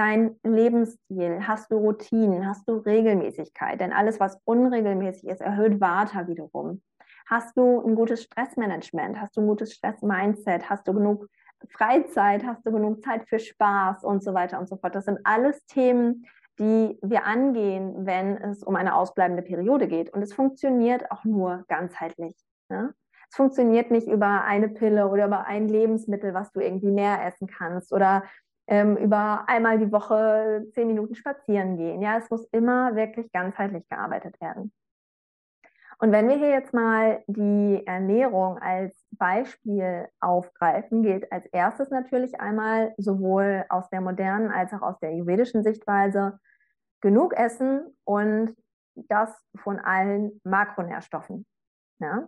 Dein 0.00 0.40
Lebensstil? 0.42 1.46
Hast 1.46 1.70
du 1.70 1.76
Routinen? 1.76 2.48
Hast 2.48 2.66
du 2.66 2.76
Regelmäßigkeit? 2.78 3.78
Denn 3.78 3.92
alles, 3.92 4.18
was 4.18 4.40
unregelmäßig 4.44 5.28
ist, 5.28 5.42
erhöht 5.42 5.78
Vata 5.78 6.26
wiederum. 6.26 6.80
Hast 7.26 7.54
du 7.58 7.86
ein 7.86 7.94
gutes 7.94 8.22
Stressmanagement? 8.22 9.20
Hast 9.20 9.36
du 9.36 9.42
ein 9.42 9.46
gutes 9.46 9.74
Stressmindset? 9.74 10.70
Hast 10.70 10.88
du 10.88 10.94
genug 10.94 11.28
Freizeit? 11.68 12.44
Hast 12.44 12.66
du 12.66 12.72
genug 12.72 13.02
Zeit 13.02 13.28
für 13.28 13.38
Spaß 13.38 14.02
und 14.02 14.24
so 14.24 14.32
weiter 14.32 14.58
und 14.58 14.70
so 14.70 14.76
fort? 14.78 14.94
Das 14.94 15.04
sind 15.04 15.18
alles 15.24 15.66
Themen, 15.66 16.24
die 16.58 16.98
wir 17.02 17.26
angehen, 17.26 18.06
wenn 18.06 18.38
es 18.38 18.62
um 18.62 18.76
eine 18.76 18.94
ausbleibende 18.94 19.42
Periode 19.42 19.86
geht. 19.86 20.10
Und 20.14 20.22
es 20.22 20.32
funktioniert 20.32 21.10
auch 21.10 21.24
nur 21.24 21.64
ganzheitlich. 21.68 22.36
Ne? 22.70 22.94
Es 23.28 23.36
funktioniert 23.36 23.90
nicht 23.90 24.08
über 24.08 24.44
eine 24.44 24.70
Pille 24.70 25.08
oder 25.08 25.26
über 25.26 25.46
ein 25.46 25.68
Lebensmittel, 25.68 26.32
was 26.32 26.50
du 26.52 26.60
irgendwie 26.60 26.90
mehr 26.90 27.22
essen 27.26 27.46
kannst 27.46 27.92
oder 27.92 28.24
ähm, 28.70 28.96
über 28.96 29.48
einmal 29.48 29.78
die 29.78 29.90
Woche 29.92 30.64
zehn 30.72 30.86
Minuten 30.86 31.16
spazieren 31.16 31.76
gehen. 31.76 32.00
Ja, 32.00 32.16
es 32.16 32.30
muss 32.30 32.46
immer 32.52 32.94
wirklich 32.94 33.30
ganzheitlich 33.32 33.86
gearbeitet 33.88 34.40
werden. 34.40 34.72
Und 35.98 36.12
wenn 36.12 36.28
wir 36.28 36.36
hier 36.36 36.48
jetzt 36.48 36.72
mal 36.72 37.22
die 37.26 37.86
Ernährung 37.86 38.56
als 38.58 38.96
Beispiel 39.10 40.08
aufgreifen, 40.20 41.02
gilt 41.02 41.30
als 41.30 41.44
erstes 41.46 41.90
natürlich 41.90 42.40
einmal 42.40 42.94
sowohl 42.96 43.66
aus 43.68 43.90
der 43.90 44.00
modernen 44.00 44.50
als 44.50 44.72
auch 44.72 44.80
aus 44.80 44.98
der 45.00 45.10
ayurvedischen 45.10 45.62
Sichtweise 45.62 46.38
genug 47.02 47.34
essen 47.34 47.94
und 48.04 48.56
das 48.94 49.30
von 49.56 49.78
allen 49.78 50.40
Makronährstoffen. 50.44 51.44
Ja? 51.98 52.26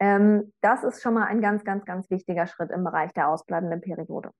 Ähm, 0.00 0.52
das 0.60 0.82
ist 0.82 1.02
schon 1.02 1.14
mal 1.14 1.26
ein 1.26 1.40
ganz, 1.40 1.62
ganz, 1.62 1.84
ganz 1.84 2.10
wichtiger 2.10 2.46
Schritt 2.46 2.70
im 2.70 2.84
Bereich 2.84 3.12
der 3.12 3.28
ausbleibenden 3.28 3.80
Periode. 3.80 4.30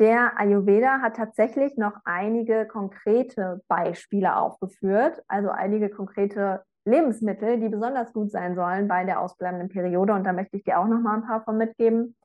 Der 0.00 0.38
Ayurveda 0.38 1.00
hat 1.00 1.16
tatsächlich 1.16 1.76
noch 1.76 1.94
einige 2.04 2.66
konkrete 2.66 3.60
Beispiele 3.68 4.36
aufgeführt, 4.36 5.22
also 5.28 5.50
einige 5.50 5.88
konkrete 5.88 6.64
Lebensmittel, 6.84 7.60
die 7.60 7.68
besonders 7.68 8.12
gut 8.12 8.30
sein 8.30 8.56
sollen 8.56 8.88
bei 8.88 9.04
der 9.04 9.20
ausbleibenden 9.20 9.68
Periode. 9.68 10.12
Und 10.12 10.24
da 10.24 10.32
möchte 10.32 10.56
ich 10.56 10.64
dir 10.64 10.78
auch 10.78 10.86
noch 10.86 11.00
mal 11.00 11.14
ein 11.14 11.26
paar 11.26 11.42
von 11.44 11.56
mitgeben. 11.56 12.16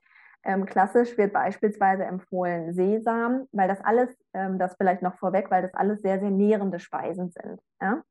Ähm, 0.42 0.66
klassisch 0.66 1.16
wird 1.18 1.32
beispielsweise 1.32 2.04
empfohlen 2.04 2.72
Sesam, 2.72 3.46
weil 3.52 3.68
das 3.68 3.80
alles, 3.82 4.08
ähm, 4.32 4.58
das 4.58 4.74
vielleicht 4.76 5.02
noch 5.02 5.18
vorweg, 5.18 5.50
weil 5.50 5.62
das 5.62 5.74
alles 5.74 6.00
sehr, 6.00 6.18
sehr 6.18 6.30
nährende 6.30 6.80
Speisen 6.80 7.30
sind. 7.30 7.60
Ja? 7.80 8.02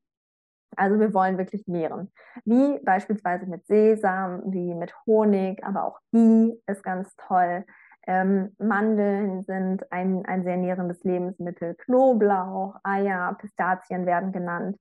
Also 0.76 1.00
wir 1.00 1.14
wollen 1.14 1.38
wirklich 1.38 1.68
nähren. 1.68 2.12
Wie 2.46 2.80
beispielsweise 2.84 3.48
mit 3.48 3.66
Sesam, 3.66 4.44
wie 4.46 4.76
mit 4.76 4.94
Honig, 5.06 5.64
aber 5.64 5.84
auch 5.84 6.00
Ghee 6.12 6.60
ist 6.68 6.84
ganz 6.84 7.16
toll. 7.16 7.66
Ähm, 8.08 8.56
Mandeln 8.58 9.44
sind 9.44 9.92
ein, 9.92 10.26
ein 10.26 10.44
sehr 10.44 10.58
nährendes 10.58 11.04
Lebensmittel. 11.04 11.76
Knoblauch, 11.76 12.76
Eier, 12.84 13.36
Pistazien 13.40 14.06
werden 14.06 14.32
genannt. 14.32 14.78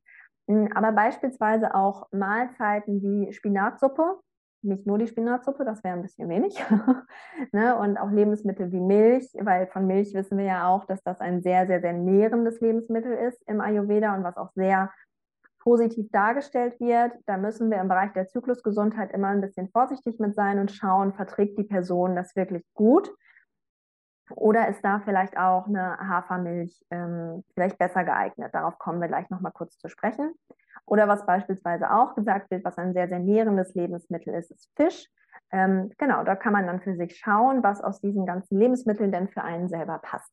Hm, 0.48 0.70
aber 0.74 0.92
beispielsweise 0.92 1.74
auch 1.74 2.07
Mahlzeiten 2.11 3.02
wie 3.02 3.33
Spinatsuppe, 3.33 4.18
nicht 4.62 4.87
nur 4.87 4.98
die 4.98 5.07
Spinatsuppe, 5.07 5.64
das 5.64 5.85
wäre 5.85 5.94
ein 5.94 6.02
bisschen 6.02 6.28
wenig. 6.28 6.59
ne? 7.52 7.76
Und 7.76 7.96
auch 7.96 8.11
Lebensmittel 8.11 8.72
wie 8.72 8.81
Milch, 8.81 9.28
weil 9.40 9.66
von 9.68 9.87
Milch 9.87 10.14
wissen 10.14 10.38
wir 10.38 10.46
ja 10.46 10.68
auch, 10.68 10.85
dass 10.85 11.02
das 11.02 11.20
ein 11.20 11.42
sehr, 11.42 11.66
sehr, 11.66 11.81
sehr 11.81 11.92
nährendes 11.92 12.61
Lebensmittel 12.61 13.12
ist 13.12 13.40
im 13.46 13.61
Ayurveda 13.61 14.14
und 14.14 14.24
was 14.24 14.37
auch 14.37 14.50
sehr 14.54 14.90
positiv 15.68 16.11
dargestellt 16.12 16.81
wird. 16.81 17.12
Da 17.26 17.37
müssen 17.37 17.70
wir 17.70 17.78
im 17.78 17.88
Bereich 17.88 18.14
der 18.14 18.26
Zyklusgesundheit 18.26 19.12
immer 19.12 19.28
ein 19.28 19.42
bisschen 19.42 19.68
vorsichtig 19.68 20.18
mit 20.18 20.35
sein 20.35 20.59
und 20.59 20.72
schauen, 20.72 21.12
verträgt 21.12 21.59
die 21.59 21.64
Person 21.64 22.16
das 22.16 22.35
wirklich 22.37 22.64
gut? 22.72 23.12
Oder 24.31 24.68
ist 24.68 24.83
da 24.83 25.00
vielleicht 25.04 25.37
auch 25.37 25.66
eine 25.66 25.98
Hafermilch 25.98 26.81
ähm, 26.90 27.44
vielleicht 27.52 27.76
besser 27.76 28.04
geeignet? 28.04 28.54
Darauf 28.54 28.78
kommen 28.78 28.98
wir 29.02 29.09
gleich 29.09 29.28
nochmal 29.28 29.52
kurz 29.52 29.76
zu 29.76 29.88
sprechen. 29.88 30.33
Oder 30.87 31.07
was 31.07 31.26
beispielsweise 31.26 31.92
auch 31.92 32.14
gesagt 32.14 32.50
wird, 32.50 32.64
was 32.64 32.78
ein 32.78 32.94
sehr, 32.94 33.09
sehr 33.09 33.18
nährendes 33.18 33.74
Lebensmittel 33.74 34.33
ist, 34.33 34.50
ist 34.50 34.70
Fisch. 34.74 35.07
Ähm, 35.52 35.92
genau, 35.98 36.24
da 36.24 36.35
kann 36.35 36.54
man 36.54 36.66
dann 36.66 36.81
für 36.81 36.96
sich 36.96 37.18
schauen, 37.18 37.62
was 37.62 37.83
aus 37.83 38.00
diesen 38.00 38.24
ganzen 38.24 38.59
Lebensmitteln 38.59 39.12
denn 39.12 39.28
für 39.28 39.42
einen 39.42 39.68
selber 39.68 39.98
passt. 39.98 40.33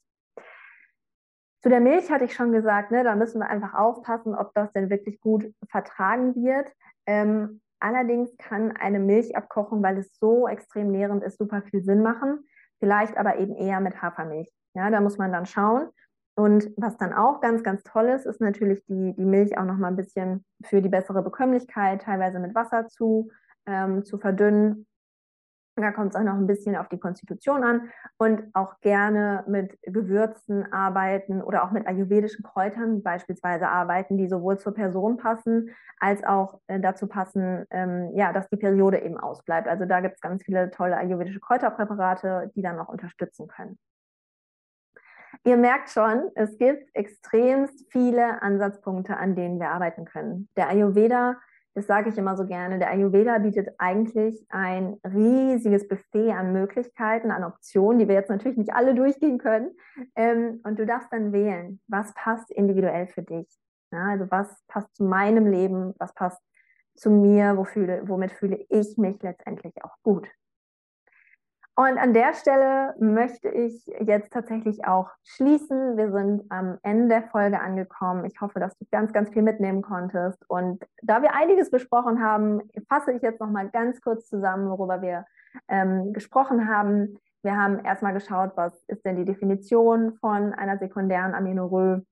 Zu 1.66 1.70
der 1.70 1.80
Milch 1.80 2.12
hatte 2.12 2.26
ich 2.26 2.36
schon 2.36 2.52
gesagt, 2.52 2.92
ne, 2.92 3.04
da 3.04 3.16
müssen 3.16 3.42
wir 3.42 3.50
einfach 3.50 3.74
aufpassen, 3.74 4.36
ob 4.36 4.54
das 4.54 4.72
denn 4.74 4.92
wirklich 4.92 5.20
gut 5.20 5.52
vertragen 5.68 6.36
wird. 6.36 6.72
Ähm, 7.08 7.60
allerdings 7.80 8.38
kann 8.38 8.74
eine 8.74 9.00
Milchabkochung, 9.00 9.82
weil 9.82 9.98
es 9.98 10.16
so 10.20 10.48
extrem 10.48 10.92
nährend 10.92 11.24
ist, 11.24 11.40
super 11.40 11.64
viel 11.64 11.82
Sinn 11.82 12.04
machen. 12.04 12.46
Vielleicht 12.78 13.18
aber 13.18 13.40
eben 13.40 13.56
eher 13.56 13.80
mit 13.80 14.00
Hafermilch. 14.00 14.48
Ja, 14.76 14.92
da 14.92 15.02
muss 15.02 15.18
man 15.18 15.32
dann 15.32 15.48
schauen. 15.48 15.90
Und 16.36 16.70
was 16.78 16.98
dann 16.98 17.14
auch 17.14 17.42
ganz, 17.42 17.64
ganz 17.64 17.82
toll 17.82 18.10
ist, 18.10 18.28
ist 18.28 18.42
natürlich 18.42 18.86
die, 18.86 19.16
die 19.16 19.26
Milch 19.26 19.58
auch 19.58 19.66
noch 19.66 19.78
mal 19.78 19.88
ein 19.88 19.96
bisschen 19.96 20.46
für 20.64 20.84
die 20.84 20.90
bessere 20.90 21.24
Bekömmlichkeit, 21.24 22.04
teilweise 22.04 22.38
mit 22.38 22.54
Wasser 22.54 22.86
zu, 22.90 23.32
ähm, 23.66 24.06
zu 24.06 24.20
verdünnen 24.20 24.86
da 25.76 25.92
kommt 25.92 26.14
es 26.14 26.16
auch 26.20 26.24
noch 26.24 26.36
ein 26.36 26.48
bisschen 26.48 26.76
auf 26.76 26.88
die 26.88 27.00
Konstitution 27.00 27.64
an 27.64 27.90
und 28.18 28.44
auch 28.54 28.80
gerne 28.80 29.44
mit 29.48 29.78
Gewürzen 29.84 30.72
arbeiten 30.72 31.42
oder 31.42 31.64
auch 31.64 31.72
mit 31.72 31.86
ayurvedischen 31.86 32.44
Kräutern 32.44 33.04
beispielsweise 33.04 33.68
arbeiten, 33.68 34.18
die 34.18 34.28
sowohl 34.28 34.58
zur 34.58 34.74
Person 34.74 35.18
passen 35.18 35.72
als 36.00 36.24
auch 36.24 36.60
äh, 36.68 36.80
dazu 36.80 37.08
passen, 37.08 37.66
ähm, 37.72 38.12
ja, 38.16 38.32
dass 38.32 38.50
die 38.50 38.58
Periode 38.58 39.00
eben 39.02 39.18
ausbleibt. 39.18 39.68
Also 39.68 39.86
da 39.86 40.00
gibt 40.00 40.16
es 40.16 40.22
ganz 40.22 40.44
viele 40.44 40.72
tolle 40.72 40.98
ayurvedische 40.98 41.40
Kräuterpräparate, 41.40 42.52
die 42.56 42.62
dann 42.62 42.78
noch 42.78 42.90
unterstützen 42.90 43.48
können. 43.48 43.78
Ihr 45.44 45.58
merkt 45.58 45.90
schon, 45.90 46.32
es 46.36 46.58
gibt 46.58 46.90
extremst 46.96 47.92
viele 47.92 48.42
Ansatzpunkte, 48.42 49.18
an 49.18 49.36
denen 49.36 49.60
wir 49.60 49.70
arbeiten 49.70 50.06
können. 50.06 50.50
Der 50.56 50.70
Ayurveda 50.70 51.36
das 51.76 51.88
sage 51.88 52.10
ich 52.10 52.18
immer 52.18 52.38
so 52.38 52.46
gerne, 52.46 52.80
der 52.80 52.90
Ayurveda 52.90 53.38
bietet 53.40 53.70
eigentlich 53.78 54.46
ein 54.48 54.98
riesiges 55.04 55.88
Buffet 55.88 56.32
an 56.32 56.54
Möglichkeiten, 56.54 57.32
an 57.32 57.44
Optionen, 57.44 58.00
die 58.00 58.08
wir 58.08 58.16
jetzt 58.16 58.30
natürlich 58.30 58.58
nicht 58.58 58.74
alle 58.74 58.96
durchgehen 58.96 59.38
können. 59.38 59.72
Ähm, 60.16 60.62
und 60.64 60.80
du 60.80 60.86
darfst 60.86 61.12
dann 61.12 61.34
wählen, 61.34 61.82
was 61.88 62.14
passt 62.14 62.50
individuell 62.50 63.08
für 63.08 63.24
dich. 63.24 63.48
Also 63.92 64.26
was 64.30 64.64
passt 64.68 64.96
zu 64.96 65.04
meinem 65.04 65.48
Leben, 65.48 65.94
was 66.00 66.14
passt 66.14 66.42
zu 66.96 67.10
mir, 67.10 67.58
wo 67.58 67.66
fühle, 67.66 68.08
womit 68.08 68.32
fühle 68.32 68.66
ich 68.70 68.98
mich 68.98 69.22
letztendlich 69.22 69.74
auch 69.84 69.96
gut. 70.02 70.28
Und 71.78 71.98
an 71.98 72.14
der 72.14 72.34
Stelle 72.34 72.96
möchte 73.00 73.50
ich 73.50 73.86
jetzt 74.00 74.32
tatsächlich 74.32 74.86
auch 74.86 75.10
schließen. 75.24 75.98
Wir 75.98 76.10
sind 76.10 76.50
am 76.50 76.78
Ende 76.84 77.10
der 77.10 77.24
Folge 77.24 77.60
angekommen. 77.60 78.24
Ich 78.24 78.40
hoffe, 78.40 78.62
dass 78.62 78.78
du 78.78 78.86
ganz, 78.92 79.12
ganz 79.12 79.30
viel 79.30 79.42
mitnehmen 79.42 79.82
konntest. 79.82 80.50
Und 80.50 80.86
da 81.02 81.22
wir 81.22 81.36
einiges 81.36 81.70
besprochen 81.70 82.24
haben, 82.24 82.62
fasse 82.88 83.12
ich 83.12 83.22
jetzt 83.22 83.42
noch 83.42 83.50
mal 83.50 83.70
ganz 83.70 84.00
kurz 84.00 84.30
zusammen, 84.30 84.70
worüber 84.70 85.02
wir 85.02 85.26
ähm, 85.68 86.14
gesprochen 86.14 86.70
haben. 86.70 87.20
Wir 87.44 87.58
haben 87.58 87.84
erstmal 87.84 88.14
geschaut, 88.14 88.54
was 88.56 88.82
ist 88.88 89.04
denn 89.04 89.18
die 89.18 89.26
Definition 89.26 90.14
von 90.20 90.54
einer 90.54 90.78
sekundären 90.78 91.36
Amenorrhoe 91.36 92.06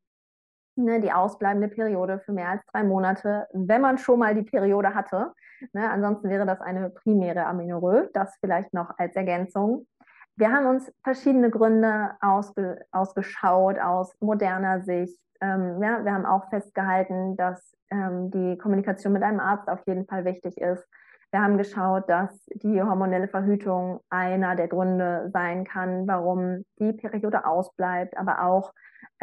ne, 0.75 0.99
die 0.99 1.11
ausbleibende 1.11 1.67
Periode 1.67 2.19
für 2.19 2.31
mehr 2.31 2.49
als 2.49 2.65
drei 2.67 2.83
Monate, 2.83 3.47
wenn 3.53 3.81
man 3.81 3.97
schon 3.97 4.19
mal 4.19 4.35
die 4.35 4.43
Periode 4.43 4.93
hatte. 4.93 5.33
Ne, 5.71 5.89
ansonsten 5.89 6.29
wäre 6.29 6.45
das 6.45 6.61
eine 6.61 6.89
primäre 6.89 7.45
Amenorrhoe, 7.45 8.09
das 8.13 8.35
vielleicht 8.39 8.73
noch 8.73 8.97
als 8.97 9.15
Ergänzung. 9.15 9.87
Wir 10.35 10.51
haben 10.51 10.65
uns 10.65 10.91
verschiedene 11.03 11.49
Gründe 11.51 12.11
ausge, 12.19 12.83
ausgeschaut 12.91 13.79
aus 13.79 14.13
moderner 14.19 14.81
Sicht. 14.81 15.17
Ähm, 15.41 15.81
ja, 15.81 16.03
wir 16.03 16.13
haben 16.13 16.25
auch 16.25 16.49
festgehalten, 16.49 17.37
dass 17.37 17.75
ähm, 17.91 18.31
die 18.31 18.57
Kommunikation 18.57 19.13
mit 19.13 19.23
einem 19.23 19.39
Arzt 19.39 19.69
auf 19.69 19.85
jeden 19.85 20.07
Fall 20.07 20.25
wichtig 20.25 20.57
ist. 20.57 20.83
Wir 21.31 21.41
haben 21.41 21.57
geschaut, 21.57 22.09
dass 22.09 22.45
die 22.53 22.81
hormonelle 22.81 23.27
Verhütung 23.27 23.99
einer 24.09 24.55
der 24.55 24.67
Gründe 24.67 25.29
sein 25.33 25.63
kann, 25.63 26.07
warum 26.07 26.63
die 26.79 26.93
Periode 26.93 27.45
ausbleibt, 27.45 28.17
aber 28.17 28.43
auch 28.43 28.71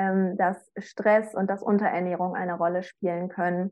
ähm, 0.00 0.36
dass 0.38 0.72
Stress 0.78 1.34
und 1.34 1.50
dass 1.50 1.62
Unterernährung 1.62 2.34
eine 2.34 2.54
Rolle 2.54 2.82
spielen 2.82 3.28
können. 3.28 3.70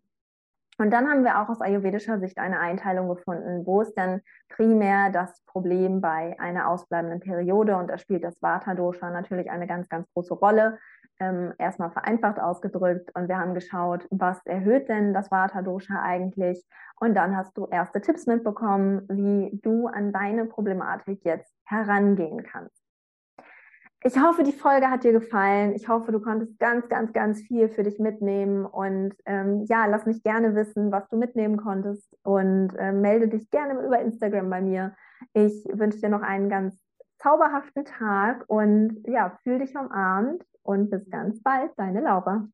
Und 0.76 0.92
dann 0.92 1.08
haben 1.08 1.24
wir 1.24 1.40
auch 1.40 1.48
aus 1.48 1.60
ayurvedischer 1.60 2.20
Sicht 2.20 2.38
eine 2.38 2.60
Einteilung 2.60 3.08
gefunden, 3.08 3.66
wo 3.66 3.80
ist 3.80 3.94
denn 3.94 4.20
primär 4.48 5.10
das 5.10 5.42
Problem 5.46 6.00
bei 6.00 6.38
einer 6.38 6.68
ausbleibenden 6.68 7.18
Periode 7.20 7.76
und 7.76 7.88
da 7.88 7.98
spielt 7.98 8.22
das 8.22 8.40
Vata-Dosha 8.40 9.10
natürlich 9.10 9.50
eine 9.50 9.66
ganz, 9.66 9.88
ganz 9.88 10.06
große 10.12 10.34
Rolle. 10.34 10.78
Ähm, 11.18 11.52
erstmal 11.58 11.90
vereinfacht 11.90 12.38
ausgedrückt 12.38 13.10
und 13.14 13.26
wir 13.28 13.38
haben 13.38 13.54
geschaut, 13.54 14.06
was 14.10 14.38
erhöht 14.46 14.88
denn 14.88 15.14
das 15.14 15.32
Vata-Dosha 15.32 16.00
eigentlich 16.00 16.64
und 17.00 17.14
dann 17.14 17.36
hast 17.36 17.56
du 17.56 17.66
erste 17.66 18.00
Tipps 18.00 18.26
mitbekommen, 18.26 19.04
wie 19.08 19.58
du 19.62 19.88
an 19.88 20.12
deine 20.12 20.44
Problematik 20.44 21.24
jetzt 21.24 21.52
herangehen 21.64 22.44
kannst. 22.44 22.87
Ich 24.04 24.16
hoffe, 24.16 24.44
die 24.44 24.52
Folge 24.52 24.90
hat 24.90 25.02
dir 25.02 25.10
gefallen. 25.10 25.74
Ich 25.74 25.88
hoffe, 25.88 26.12
du 26.12 26.20
konntest 26.20 26.56
ganz, 26.60 26.88
ganz, 26.88 27.12
ganz 27.12 27.40
viel 27.42 27.68
für 27.68 27.82
dich 27.82 27.98
mitnehmen. 27.98 28.64
Und 28.64 29.14
ähm, 29.26 29.64
ja, 29.68 29.86
lass 29.86 30.06
mich 30.06 30.22
gerne 30.22 30.54
wissen, 30.54 30.92
was 30.92 31.08
du 31.08 31.16
mitnehmen 31.16 31.56
konntest. 31.56 32.16
Und 32.22 32.74
äh, 32.78 32.92
melde 32.92 33.26
dich 33.26 33.50
gerne 33.50 33.74
über 33.84 33.98
Instagram 33.98 34.50
bei 34.50 34.60
mir. 34.60 34.94
Ich 35.32 35.64
wünsche 35.72 35.98
dir 35.98 36.10
noch 36.10 36.22
einen 36.22 36.48
ganz 36.48 36.80
zauberhaften 37.18 37.84
Tag 37.84 38.44
und 38.46 39.02
ja, 39.08 39.36
fühl 39.42 39.58
dich 39.58 39.74
umarmt 39.76 40.44
und 40.62 40.90
bis 40.90 41.10
ganz 41.10 41.42
bald, 41.42 41.72
deine 41.76 42.00
Laura. 42.00 42.46